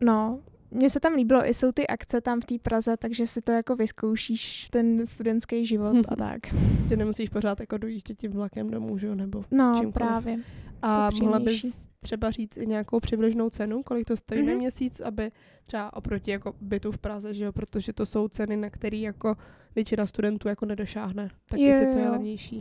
no, 0.00 0.40
mně 0.70 0.90
se 0.90 1.00
tam 1.00 1.14
líbilo, 1.14 1.48
i 1.48 1.54
jsou 1.54 1.72
ty 1.72 1.86
akce 1.86 2.20
tam 2.20 2.40
v 2.40 2.44
té 2.44 2.54
Praze, 2.62 2.96
takže 2.96 3.26
si 3.26 3.42
to 3.42 3.52
jako 3.52 3.76
vyzkoušíš, 3.76 4.68
ten 4.68 5.06
studentský 5.06 5.66
život 5.66 5.96
a 6.08 6.16
tak. 6.16 6.40
Že 6.88 6.96
nemusíš 6.96 7.28
pořád 7.28 7.60
jako 7.60 7.78
dojíždět 7.78 8.18
tím 8.18 8.32
vlakem 8.32 8.70
domů, 8.70 8.98
že 8.98 9.06
jo, 9.06 9.14
nebo... 9.14 9.44
No, 9.50 9.72
Čímkoliv. 9.74 9.94
právě. 9.94 10.38
A 10.82 11.10
To 11.10 11.16
mohla 11.16 11.38
bys 11.38 11.88
třeba 12.00 12.30
říct 12.30 12.56
i 12.56 12.66
nějakou 12.66 13.00
přibližnou 13.00 13.50
cenu, 13.50 13.82
kolik 13.82 14.06
to 14.06 14.16
stojí 14.16 14.40
mm-hmm. 14.40 14.46
na 14.46 14.52
Mhm. 14.52 14.58
měsíc, 14.60 15.00
aby 15.00 15.32
třeba 15.66 15.92
oproti 15.96 16.30
jako 16.30 16.54
bytu 16.60 16.92
v 16.92 16.98
Praze, 16.98 17.34
že 17.34 17.44
jo, 17.44 17.52
protože 17.52 17.92
to 17.92 18.06
jsou 18.06 18.28
ceny, 18.28 18.56
na 18.56 18.70
které 18.70 18.96
jako 18.96 19.36
většina 19.74 20.06
studentů 20.06 20.48
jako 20.48 20.66
nedošáhne, 20.66 21.28
tak 21.50 21.60
Jo, 21.60 21.66
jestli 21.66 21.86
to 21.92 21.98
je 21.98 22.10
levnější. 22.10 22.56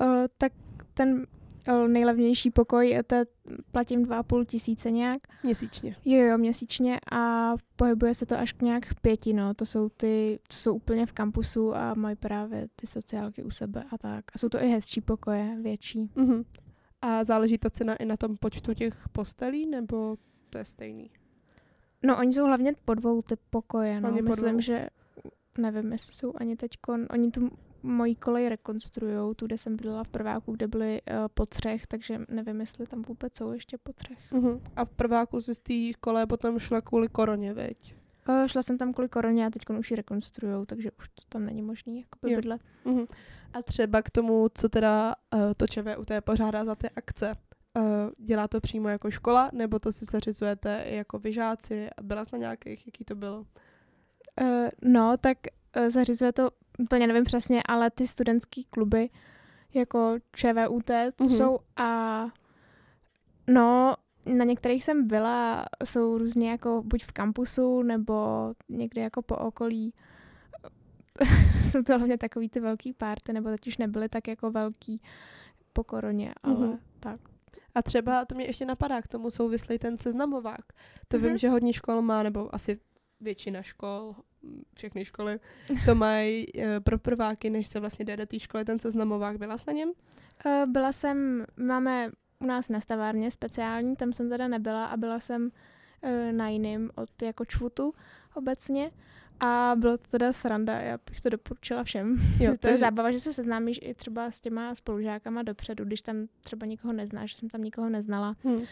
Uh, 0.00 0.06
tak 0.38 0.52
ten 0.94 1.26
uh, 1.68 1.88
nejlevnější 1.88 2.50
pokoj, 2.50 2.98
to 3.06 3.14
je, 3.14 3.26
platím 3.70 4.04
2,5 4.06 4.44
tisíce 4.44 4.90
nějak. 4.90 5.22
Měsíčně. 5.42 5.96
Jo, 6.04 6.20
jo, 6.24 6.38
měsíčně 6.38 7.00
a 7.12 7.52
pohybuje 7.76 8.14
se 8.14 8.26
to 8.26 8.38
až 8.38 8.52
k 8.52 8.62
nějak 8.62 8.94
pěti, 9.00 9.32
no. 9.32 9.54
To 9.54 9.66
jsou 9.66 9.88
ty, 9.88 10.38
co 10.48 10.58
jsou 10.58 10.74
úplně 10.74 11.06
v 11.06 11.12
kampusu 11.12 11.74
a 11.76 11.94
mají 11.94 12.16
právě 12.16 12.68
ty 12.76 12.86
sociálky 12.86 13.42
u 13.42 13.50
sebe 13.50 13.84
a 13.92 13.98
tak. 13.98 14.24
A 14.34 14.38
jsou 14.38 14.48
to 14.48 14.62
i 14.62 14.68
hezčí 14.68 15.00
pokoje, 15.00 15.56
větší. 15.62 16.10
Mm-hmm. 16.16 16.44
A 17.02 17.24
záleží 17.24 17.58
ta 17.58 17.70
cena 17.70 17.96
i 17.96 18.04
na 18.04 18.16
tom 18.16 18.36
počtu 18.36 18.74
těch 18.74 19.08
postelí, 19.12 19.66
nebo 19.66 20.16
to 20.50 20.58
je 20.58 20.64
stejný? 20.64 21.10
No, 22.02 22.18
oni 22.18 22.32
jsou 22.32 22.44
hlavně 22.44 22.74
po 22.84 22.94
dvou 22.94 23.22
ty 23.22 23.34
pokoje, 23.50 23.94
no. 23.94 24.00
Hlavně 24.00 24.22
Myslím, 24.22 24.50
dvou. 24.50 24.60
že 24.60 24.86
nevím, 25.58 25.92
jestli 25.92 26.12
jsou 26.12 26.32
ani 26.36 26.56
teďkon, 26.56 27.06
oni 27.10 27.30
tu 27.30 27.50
moji 27.82 28.14
kolej 28.14 28.48
rekonstruujou, 28.48 29.34
tu, 29.34 29.46
kde 29.46 29.58
jsem 29.58 29.76
bydlela 29.76 30.04
v 30.04 30.08
prváku, 30.08 30.52
kde 30.52 30.68
byly 30.68 31.02
uh, 31.02 31.16
po 31.34 31.46
třech, 31.46 31.86
takže 31.86 32.18
nevím, 32.28 32.60
jestli 32.60 32.86
tam 32.86 33.02
vůbec 33.02 33.36
jsou 33.36 33.52
ještě 33.52 33.78
po 33.78 33.92
třech. 33.92 34.32
Mm-hmm. 34.32 34.60
A 34.76 34.84
v 34.84 34.90
prváku 34.90 35.40
si 35.40 35.54
z 35.54 35.60
té 35.60 35.98
kole 36.00 36.26
potom 36.26 36.58
šla 36.58 36.80
kvůli 36.80 37.08
koroně, 37.08 37.54
veď? 37.54 37.94
Uh, 38.28 38.46
šla 38.46 38.62
jsem 38.62 38.78
tam 38.78 38.92
kvůli 38.92 39.08
koroně 39.08 39.46
a 39.46 39.50
teď 39.50 39.62
už 39.78 39.90
ji 39.90 39.96
rekonstruujou, 39.96 40.64
takže 40.64 40.90
už 40.98 41.08
to 41.08 41.22
tam 41.28 41.46
není 41.46 41.62
možný 41.62 42.00
jakoby 42.00 42.36
bydlet. 42.36 42.60
Mm-hmm. 42.84 43.06
A 43.52 43.62
třeba 43.62 44.02
k 44.02 44.10
tomu, 44.10 44.48
co 44.54 44.68
teda 44.68 45.14
uh, 45.34 45.40
to 45.56 45.66
ČVUT 45.66 46.10
pořádá 46.24 46.64
za 46.64 46.74
ty 46.74 46.90
akce, 46.96 47.34
uh, 47.76 47.84
dělá 48.18 48.48
to 48.48 48.60
přímo 48.60 48.88
jako 48.88 49.10
škola, 49.10 49.50
nebo 49.52 49.78
to 49.78 49.92
si 49.92 50.04
zařizujete 50.04 50.84
jako 50.86 51.18
vyžáci? 51.18 51.88
Byla 52.02 52.24
jsi 52.24 52.30
na 52.32 52.38
nějakých, 52.38 52.86
jaký 52.86 53.04
to 53.04 53.14
bylo? 53.14 53.38
Uh, 54.40 54.68
no, 54.82 55.16
tak 55.16 55.38
uh, 55.76 55.88
zařizuje 55.88 56.32
to, 56.32 56.50
úplně 56.78 57.06
nevím 57.06 57.24
přesně, 57.24 57.62
ale 57.68 57.90
ty 57.90 58.06
studentské 58.06 58.62
kluby, 58.70 59.10
jako 59.74 60.16
ČVUT, 60.36 60.90
co 61.18 61.24
Mhm. 61.24 61.32
jsou 61.32 61.58
a 61.76 62.24
no, 63.46 63.94
na 64.26 64.44
některých 64.44 64.84
jsem 64.84 65.06
byla, 65.06 65.66
jsou 65.84 66.18
různě 66.18 66.50
jako 66.50 66.82
buď 66.86 67.04
v 67.04 67.12
kampusu, 67.12 67.82
nebo 67.82 68.14
někde 68.68 69.02
jako 69.02 69.22
po 69.22 69.36
okolí. 69.36 69.94
jsou 71.70 71.82
to 71.82 71.98
hlavně 71.98 72.18
takový 72.18 72.48
ty 72.48 72.60
velký 72.60 72.92
párty, 72.92 73.32
nebo 73.32 73.50
teď 73.50 73.66
už 73.66 73.78
nebyly 73.78 74.08
tak 74.08 74.28
jako 74.28 74.50
velký 74.50 75.02
po 75.72 75.84
koroně, 75.84 76.32
ale 76.42 76.66
Mhm. 76.66 76.78
tak. 77.00 77.20
A 77.74 77.82
třeba, 77.82 78.24
to 78.24 78.34
mě 78.34 78.44
ještě 78.44 78.66
napadá, 78.66 79.02
k 79.02 79.08
tomu 79.08 79.30
souvislý 79.30 79.78
ten 79.78 79.98
seznamovák. 79.98 80.72
To 81.08 81.18
Mhm. 81.18 81.26
vím, 81.28 81.38
že 81.38 81.48
hodně 81.48 81.72
škol 81.72 82.02
má, 82.02 82.22
nebo 82.22 82.54
asi 82.54 82.78
většina 83.20 83.62
škol, 83.62 84.14
všechny 84.76 85.04
školy, 85.04 85.40
to 85.84 85.94
mají 85.94 86.46
eh, 86.60 86.80
pro 86.80 86.98
prváky, 86.98 87.50
než 87.50 87.68
se 87.68 87.80
vlastně 87.80 88.04
jde 88.04 88.16
do 88.16 88.26
té 88.26 88.38
školy, 88.38 88.64
ten 88.64 88.78
seznamovák. 88.78 89.38
Byla 89.38 89.58
jsi 89.58 89.64
na 89.66 89.72
něm? 89.72 89.88
Uh, 90.46 90.72
byla 90.72 90.92
jsem, 90.92 91.44
máme 91.56 92.10
u 92.42 92.46
nás 92.46 92.68
na 92.68 92.80
stavárně 92.80 93.30
speciální, 93.30 93.96
tam 93.96 94.12
jsem 94.12 94.28
teda 94.28 94.48
nebyla 94.48 94.86
a 94.86 94.96
byla 94.96 95.20
jsem 95.20 95.50
uh, 96.02 96.32
na 96.32 96.48
jiným 96.48 96.90
od 96.94 97.22
jako 97.22 97.44
čvutu 97.44 97.94
obecně 98.34 98.90
a 99.44 99.74
bylo 99.78 99.98
to 99.98 100.04
teda 100.10 100.32
sranda, 100.32 100.80
já 100.80 100.98
bych 101.10 101.20
to 101.20 101.28
doporučila 101.28 101.84
všem. 101.84 102.16
Jo, 102.40 102.56
to 102.60 102.68
je 102.68 102.78
zábava, 102.78 103.12
že 103.12 103.20
se 103.20 103.32
seznámíš 103.32 103.80
i 103.82 103.94
třeba 103.94 104.30
s 104.30 104.40
těma 104.40 104.74
spolužákama 104.74 105.42
dopředu, 105.42 105.84
když 105.84 106.02
tam 106.02 106.26
třeba 106.40 106.66
nikoho 106.66 106.92
neznáš, 106.92 107.30
že 107.30 107.36
jsem 107.36 107.48
tam 107.48 107.62
nikoho 107.62 107.88
neznala. 107.88 108.36
Hm. 108.44 108.64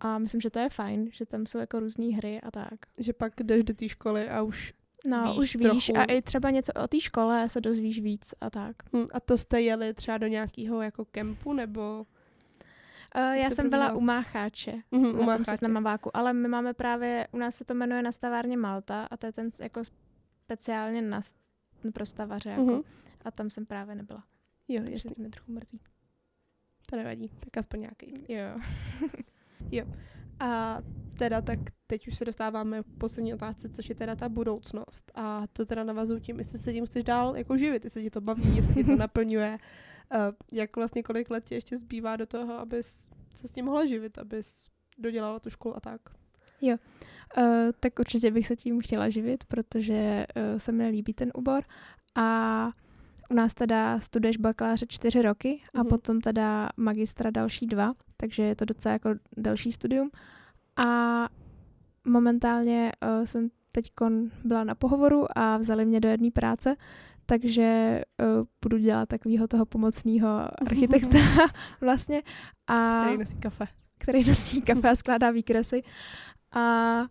A 0.00 0.18
myslím, 0.18 0.40
že 0.40 0.50
to 0.50 0.58
je 0.58 0.68
fajn, 0.68 1.08
že 1.12 1.26
tam 1.26 1.46
jsou 1.46 1.58
jako 1.58 1.80
různé 1.80 2.06
hry 2.06 2.40
a 2.40 2.50
tak. 2.50 2.74
Že 2.98 3.12
pak 3.12 3.32
jdeš 3.42 3.64
do 3.64 3.74
té 3.74 3.88
školy 3.88 4.28
a 4.28 4.42
už... 4.42 4.72
No, 5.06 5.24
Víš 5.24 5.38
už 5.38 5.56
víš 5.56 5.86
trochu. 5.86 6.00
a 6.00 6.04
i 6.04 6.22
třeba 6.22 6.50
něco 6.50 6.72
o 6.84 6.88
té 6.88 7.00
škole 7.00 7.48
se 7.48 7.60
dozvíš 7.60 8.00
víc 8.00 8.34
a 8.40 8.50
tak. 8.50 8.76
Hm. 8.92 9.06
A 9.12 9.20
to 9.20 9.36
jste 9.36 9.60
jeli 9.60 9.94
třeba 9.94 10.18
do 10.18 10.26
nějakého 10.26 10.82
jako 10.82 11.04
kempu, 11.04 11.52
nebo... 11.52 12.06
Uh, 13.16 13.22
já 13.32 13.50
jsem 13.50 13.70
byla 13.70 13.92
u 13.92 14.00
Mácháče. 14.00 14.72
Mhm, 14.90 15.04
u 15.06 15.12
na 15.12 15.16
tom 15.18 15.26
Mácháče. 15.26 15.50
seznamováku, 15.50 16.16
ale 16.16 16.32
my 16.32 16.48
máme 16.48 16.74
právě, 16.74 17.28
u 17.32 17.38
nás 17.38 17.56
se 17.56 17.64
to 17.64 17.74
jmenuje 17.74 18.02
na 18.02 18.12
stavárně 18.12 18.56
Malta 18.56 19.04
a 19.10 19.16
to 19.16 19.26
je 19.26 19.32
ten 19.32 19.50
jako 19.60 19.82
speciálně 20.44 21.02
na, 21.02 21.22
pro 21.94 22.06
stavaře 22.06 22.50
jako, 22.50 22.62
Mhm. 22.62 22.80
a 23.24 23.30
tam 23.30 23.50
jsem 23.50 23.66
právě 23.66 23.94
nebyla. 23.94 24.24
Jo, 24.68 24.82
jasně, 24.90 25.10
to 25.14 25.20
mě 25.22 25.30
trochu 25.30 25.52
mrzí. 25.52 25.80
to 26.90 26.96
nevadí, 26.96 27.28
tak 27.28 27.56
aspoň 27.56 27.80
nějaký. 27.80 28.26
Jo. 29.70 29.86
A 30.40 30.78
teda 31.18 31.40
tak 31.40 31.58
teď 31.86 32.08
už 32.08 32.18
se 32.18 32.24
dostáváme 32.24 32.82
k 32.82 32.86
poslední 32.98 33.34
otázce, 33.34 33.68
což 33.68 33.88
je 33.88 33.94
teda 33.94 34.14
ta 34.16 34.28
budoucnost. 34.28 35.12
A 35.14 35.46
to 35.52 35.66
teda 35.66 35.84
navazuju 35.84 36.20
tím, 36.20 36.38
jestli 36.38 36.58
se 36.58 36.72
tím 36.72 36.86
chceš 36.86 37.04
dál 37.04 37.36
jako 37.36 37.58
živit, 37.58 37.84
jestli 37.84 38.02
tě 38.02 38.10
to 38.10 38.20
baví, 38.20 38.56
jestli 38.56 38.74
tě 38.74 38.84
to 38.84 38.96
naplňuje. 38.96 39.58
Jak 40.52 40.76
vlastně 40.76 41.02
kolik 41.02 41.30
let 41.30 41.44
ti 41.44 41.54
ještě 41.54 41.76
zbývá 41.76 42.16
do 42.16 42.26
toho, 42.26 42.58
abys 42.58 43.08
se 43.34 43.48
s 43.48 43.52
tím 43.52 43.64
mohla 43.64 43.86
živit, 43.86 44.18
abys 44.18 44.68
dodělala 44.98 45.40
tu 45.40 45.50
školu 45.50 45.76
a 45.76 45.80
tak. 45.80 46.00
Uh, 47.38 47.72
tak 47.80 47.98
určitě 47.98 48.30
bych 48.30 48.46
se 48.46 48.56
tím 48.56 48.80
chtěla 48.80 49.08
živit, 49.08 49.44
protože 49.44 50.26
uh, 50.36 50.58
se 50.58 50.72
mi 50.72 50.88
líbí 50.88 51.14
ten 51.14 51.30
obor 51.34 51.64
a 52.14 52.70
u 53.30 53.34
nás 53.34 53.54
teda 53.54 54.00
studuješ 54.00 54.36
bakaláře 54.36 54.86
čtyři 54.88 55.22
roky 55.22 55.62
a 55.74 55.78
Mhm. 55.78 55.88
potom 55.88 56.20
teda 56.20 56.68
magistra 56.76 57.30
další 57.30 57.66
dva, 57.66 57.92
takže 58.16 58.42
je 58.42 58.56
to 58.56 58.64
docela 58.64 58.92
jako 58.92 59.10
delší 59.36 59.72
studium. 59.72 60.10
A 60.76 61.28
momentálně 62.04 62.92
uh, 63.18 63.24
jsem 63.24 63.50
teď 63.74 63.92
byla 64.44 64.64
na 64.64 64.74
pohovoru 64.74 65.38
a 65.38 65.56
vzali 65.56 65.84
mě 65.84 66.00
do 66.00 66.08
jedné 66.08 66.30
práce, 66.30 66.76
takže 67.26 68.00
uh, 68.38 68.46
budu 68.62 68.78
dělat 68.78 69.08
takového 69.08 69.48
toho 69.48 69.66
pomocného 69.66 70.28
architekta 70.62 71.18
vlastně. 71.80 72.22
A 72.66 73.00
Který 73.04 73.18
nosí 73.18 73.36
kafe. 73.36 73.66
který 73.98 74.24
nosí 74.28 74.62
kafe 74.62 74.90
a 74.90 74.96
skládá 74.96 75.30
výkresy. 75.30 75.82
A 76.52 77.02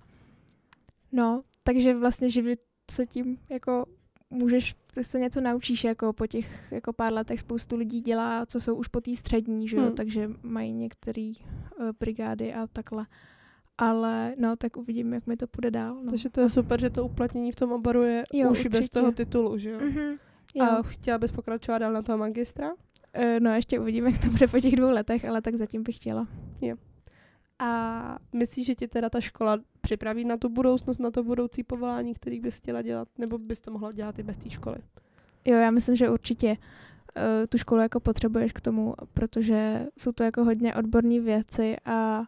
no, 1.12 1.44
takže 1.64 1.96
vlastně 1.96 2.30
živit 2.30 2.60
se 2.92 3.06
tím 3.06 3.38
jako 3.50 3.86
můžeš, 4.30 4.76
ty 4.94 5.04
se 5.04 5.20
něco 5.20 5.42
naučíš 5.42 5.84
jako 5.84 6.14
po 6.14 6.28
těch 6.28 6.72
jako 6.72 6.94
pár 6.94 7.14
letech 7.14 7.40
spoustu 7.40 7.76
lidí 7.76 8.02
dělá, 8.02 8.46
co 8.46 8.62
jsou 8.62 8.76
už 8.76 8.88
po 8.88 9.02
té 9.02 9.16
střední, 9.16 9.68
že 9.68 9.78
jo, 9.78 9.84
Hmm. 9.84 9.96
takže 9.96 10.30
mají 10.44 10.74
některé 10.74 11.32
uh, 11.80 11.90
brigády 12.00 12.54
a 12.54 12.68
takhle. 12.68 13.06
Ale 13.78 14.36
no, 14.38 14.56
tak 14.56 14.78
uvidím, 14.78 15.14
jak 15.14 15.28
mi 15.28 15.38
to 15.38 15.48
půjde 15.48 15.72
dál. 15.72 15.96
No. 16.04 16.10
Takže 16.12 16.30
to 16.30 16.42
je 16.42 16.50
super, 16.50 16.80
že 16.82 16.90
to 16.90 17.06
uplatnění 17.06 17.52
v 17.52 17.56
tom 17.56 17.72
oboru 17.72 18.02
je 18.04 18.24
Jo, 18.34 18.52
už 18.52 18.66
i 18.66 18.70
bez 18.70 18.78
určitě. 18.80 19.00
toho 19.00 19.12
titulu, 19.12 19.58
že 19.58 19.70
jo? 19.70 19.80
Mhm. 19.80 20.16
A 20.60 20.66
Jo. 20.76 20.84
chtěla 20.84 21.18
bys 21.18 21.32
pokračovat 21.32 21.78
dál 21.78 21.94
na 21.94 22.02
toho 22.02 22.18
magistra? 22.18 22.72
Eh, 23.14 23.40
No 23.40 23.54
ještě 23.56 23.80
uvidíme, 23.80 24.12
jak 24.12 24.22
to 24.22 24.28
bude 24.30 24.48
po 24.48 24.60
těch 24.60 24.76
dvou 24.76 24.90
letech, 24.90 25.26
ale 25.26 25.42
tak 25.42 25.56
zatím 25.56 25.84
bych 25.84 25.96
chtěla. 25.96 26.28
A 27.60 28.18
myslíš, 28.36 28.66
že 28.66 28.76
tě 28.76 28.88
teda 28.88 29.10
ta 29.10 29.22
škola 29.22 29.58
připraví 29.82 30.26
na 30.26 30.38
tu 30.38 30.50
budoucnost, 30.50 30.98
na 31.00 31.12
to 31.12 31.24
budoucí 31.24 31.64
povolání, 31.64 32.14
který 32.14 32.40
bys 32.40 32.58
chtěla 32.58 32.82
dělat? 32.82 33.08
Nebo 33.18 33.38
bys 33.38 33.62
to 33.62 33.72
mohla 33.72 33.92
dělat 33.92 34.20
i 34.20 34.24
bez 34.24 34.38
té 34.38 34.50
školy? 34.50 34.76
Jo, 35.46 35.56
já 35.58 35.72
myslím, 35.72 35.96
že 35.96 36.10
určitě 36.10 36.50
uh, 36.50 37.24
tu 37.50 37.58
školu 37.58 37.82
jako 37.82 38.00
potřebuješ 38.00 38.52
k 38.54 38.62
tomu, 38.62 38.94
protože 39.14 39.86
jsou 39.98 40.12
to 40.12 40.24
jako 40.24 40.44
hodně 40.44 40.76
odborné 40.76 41.20
věci 41.20 41.76
a 41.86 42.24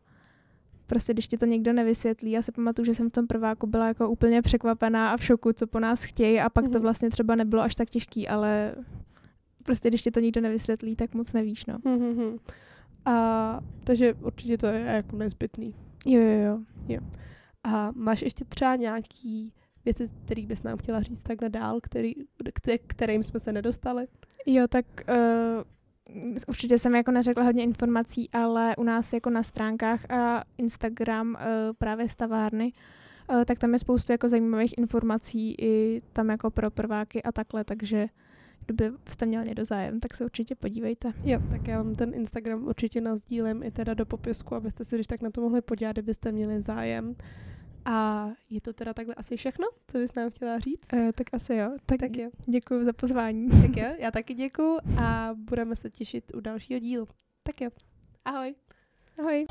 prostě 0.87 1.13
když 1.13 1.27
ti 1.27 1.37
to 1.37 1.45
někdo 1.45 1.73
nevysvětlí, 1.73 2.31
já 2.31 2.41
si 2.41 2.51
pamatuju, 2.51 2.85
že 2.85 2.93
jsem 2.95 3.09
v 3.09 3.13
tom 3.13 3.27
prváku 3.27 3.67
byla 3.67 3.87
jako 3.87 4.09
úplně 4.09 4.41
překvapená 4.41 5.13
a 5.13 5.17
v 5.17 5.23
šoku, 5.23 5.53
co 5.53 5.67
po 5.67 5.79
nás 5.79 6.03
chtějí 6.03 6.39
a 6.39 6.49
pak 6.49 6.65
to 6.65 6.71
Mhm. 6.71 6.81
vlastně 6.81 7.09
třeba 7.09 7.35
nebylo 7.35 7.61
až 7.61 7.75
tak 7.75 7.89
těžký, 7.89 8.27
ale 8.27 8.75
prostě 9.63 9.89
když 9.89 10.01
ti 10.01 10.11
to 10.11 10.19
nikdo 10.19 10.41
nevysvětlí, 10.41 10.95
tak 10.95 11.13
moc 11.13 11.33
nevíš, 11.33 11.65
no. 11.65 11.77
Mhm. 11.85 12.37
A 13.05 13.59
takže 13.83 14.13
určitě 14.13 14.57
to 14.57 14.65
je 14.67 14.79
jako 14.85 15.15
nezbytný. 15.15 15.75
Jo, 16.05 16.21
jo, 16.21 16.59
jo. 16.87 16.99
A 17.63 17.91
máš 17.95 18.21
ještě 18.21 18.45
třeba 18.45 18.75
nějaký 18.75 19.53
věci, 19.85 20.09
které 20.25 20.45
bys 20.45 20.63
nám 20.63 20.77
chtěla 20.77 21.01
říct 21.01 21.23
takhle 21.23 21.49
dál, 21.49 21.79
který, 21.81 22.13
k 22.77 22.79
kterým 22.87 23.23
jsme 23.23 23.39
se 23.39 23.51
nedostali? 23.51 24.07
Jo, 24.45 24.67
tak 24.67 24.85
uh, 25.09 25.15
určitě 26.47 26.77
jsem 26.77 26.95
jako 26.95 27.11
neřekla 27.11 27.43
hodně 27.43 27.63
informací, 27.63 28.29
ale 28.33 28.75
u 28.75 28.83
nás 28.83 29.13
jako 29.13 29.29
na 29.29 29.43
stránkách 29.43 30.11
a 30.11 30.43
Instagram 30.57 31.29
uh, 31.29 31.35
právě 31.77 32.09
stavárny, 32.09 32.73
uh, 33.29 33.43
tak 33.43 33.59
tam 33.59 33.73
je 33.73 33.79
spoustu 33.79 34.11
jako 34.11 34.29
zajímavých 34.29 34.77
informací 34.77 35.55
i 35.61 36.01
tam 36.13 36.29
jako 36.29 36.51
pro 36.51 36.71
prváky 36.71 37.23
a 37.23 37.31
takhle, 37.31 37.63
takže 37.63 38.07
kdyby 38.65 38.91
jste 39.07 39.25
měl 39.25 39.43
někdo 39.43 39.65
zájem, 39.65 39.99
tak 39.99 40.15
se 40.15 40.25
určitě 40.25 40.55
podívejte. 40.55 41.13
Jo, 41.23 41.39
tak 41.49 41.67
já 41.67 41.77
vám 41.77 41.95
ten 41.95 42.13
Instagram 42.13 42.63
určitě 42.63 43.01
nazdílem 43.01 43.63
i 43.63 43.71
teda 43.71 43.93
do 43.93 44.05
popisku, 44.05 44.55
abyste 44.55 44.85
si 44.85 44.95
když 44.95 45.07
tak 45.07 45.21
na 45.21 45.29
to 45.29 45.41
mohli 45.41 45.61
podívat, 45.61 45.91
kdybyste 45.91 46.31
měli 46.31 46.61
zájem. 46.61 47.15
A 47.85 48.27
je 48.49 48.61
to 48.61 48.73
teda 48.73 48.93
takhle 48.93 49.15
asi 49.15 49.37
všechno, 49.37 49.67
co 49.87 49.97
bys 49.97 50.13
nám 50.15 50.29
chtěla 50.29 50.59
říct? 50.59 50.93
Uh, 50.93 51.11
tak 51.11 51.27
asi 51.33 51.55
jo. 51.55 51.71
Tak, 51.85 51.99
Tak 51.99 52.17
jo, 52.17 52.29
děkuji 52.45 52.85
za 52.85 52.93
pozvání. 52.93 53.49
tak 53.49 53.77
jo, 53.77 53.95
já 53.99 54.11
taky 54.11 54.33
děkuju 54.33 54.79
a 55.01 55.29
budeme 55.33 55.75
se 55.75 55.89
těšit 55.89 56.35
u 56.35 56.39
dalšího 56.39 56.79
dílu. 56.79 57.07
Tak 57.43 57.61
jo, 57.61 57.69
ahoj. 58.25 58.55
Ahoj. 59.19 59.45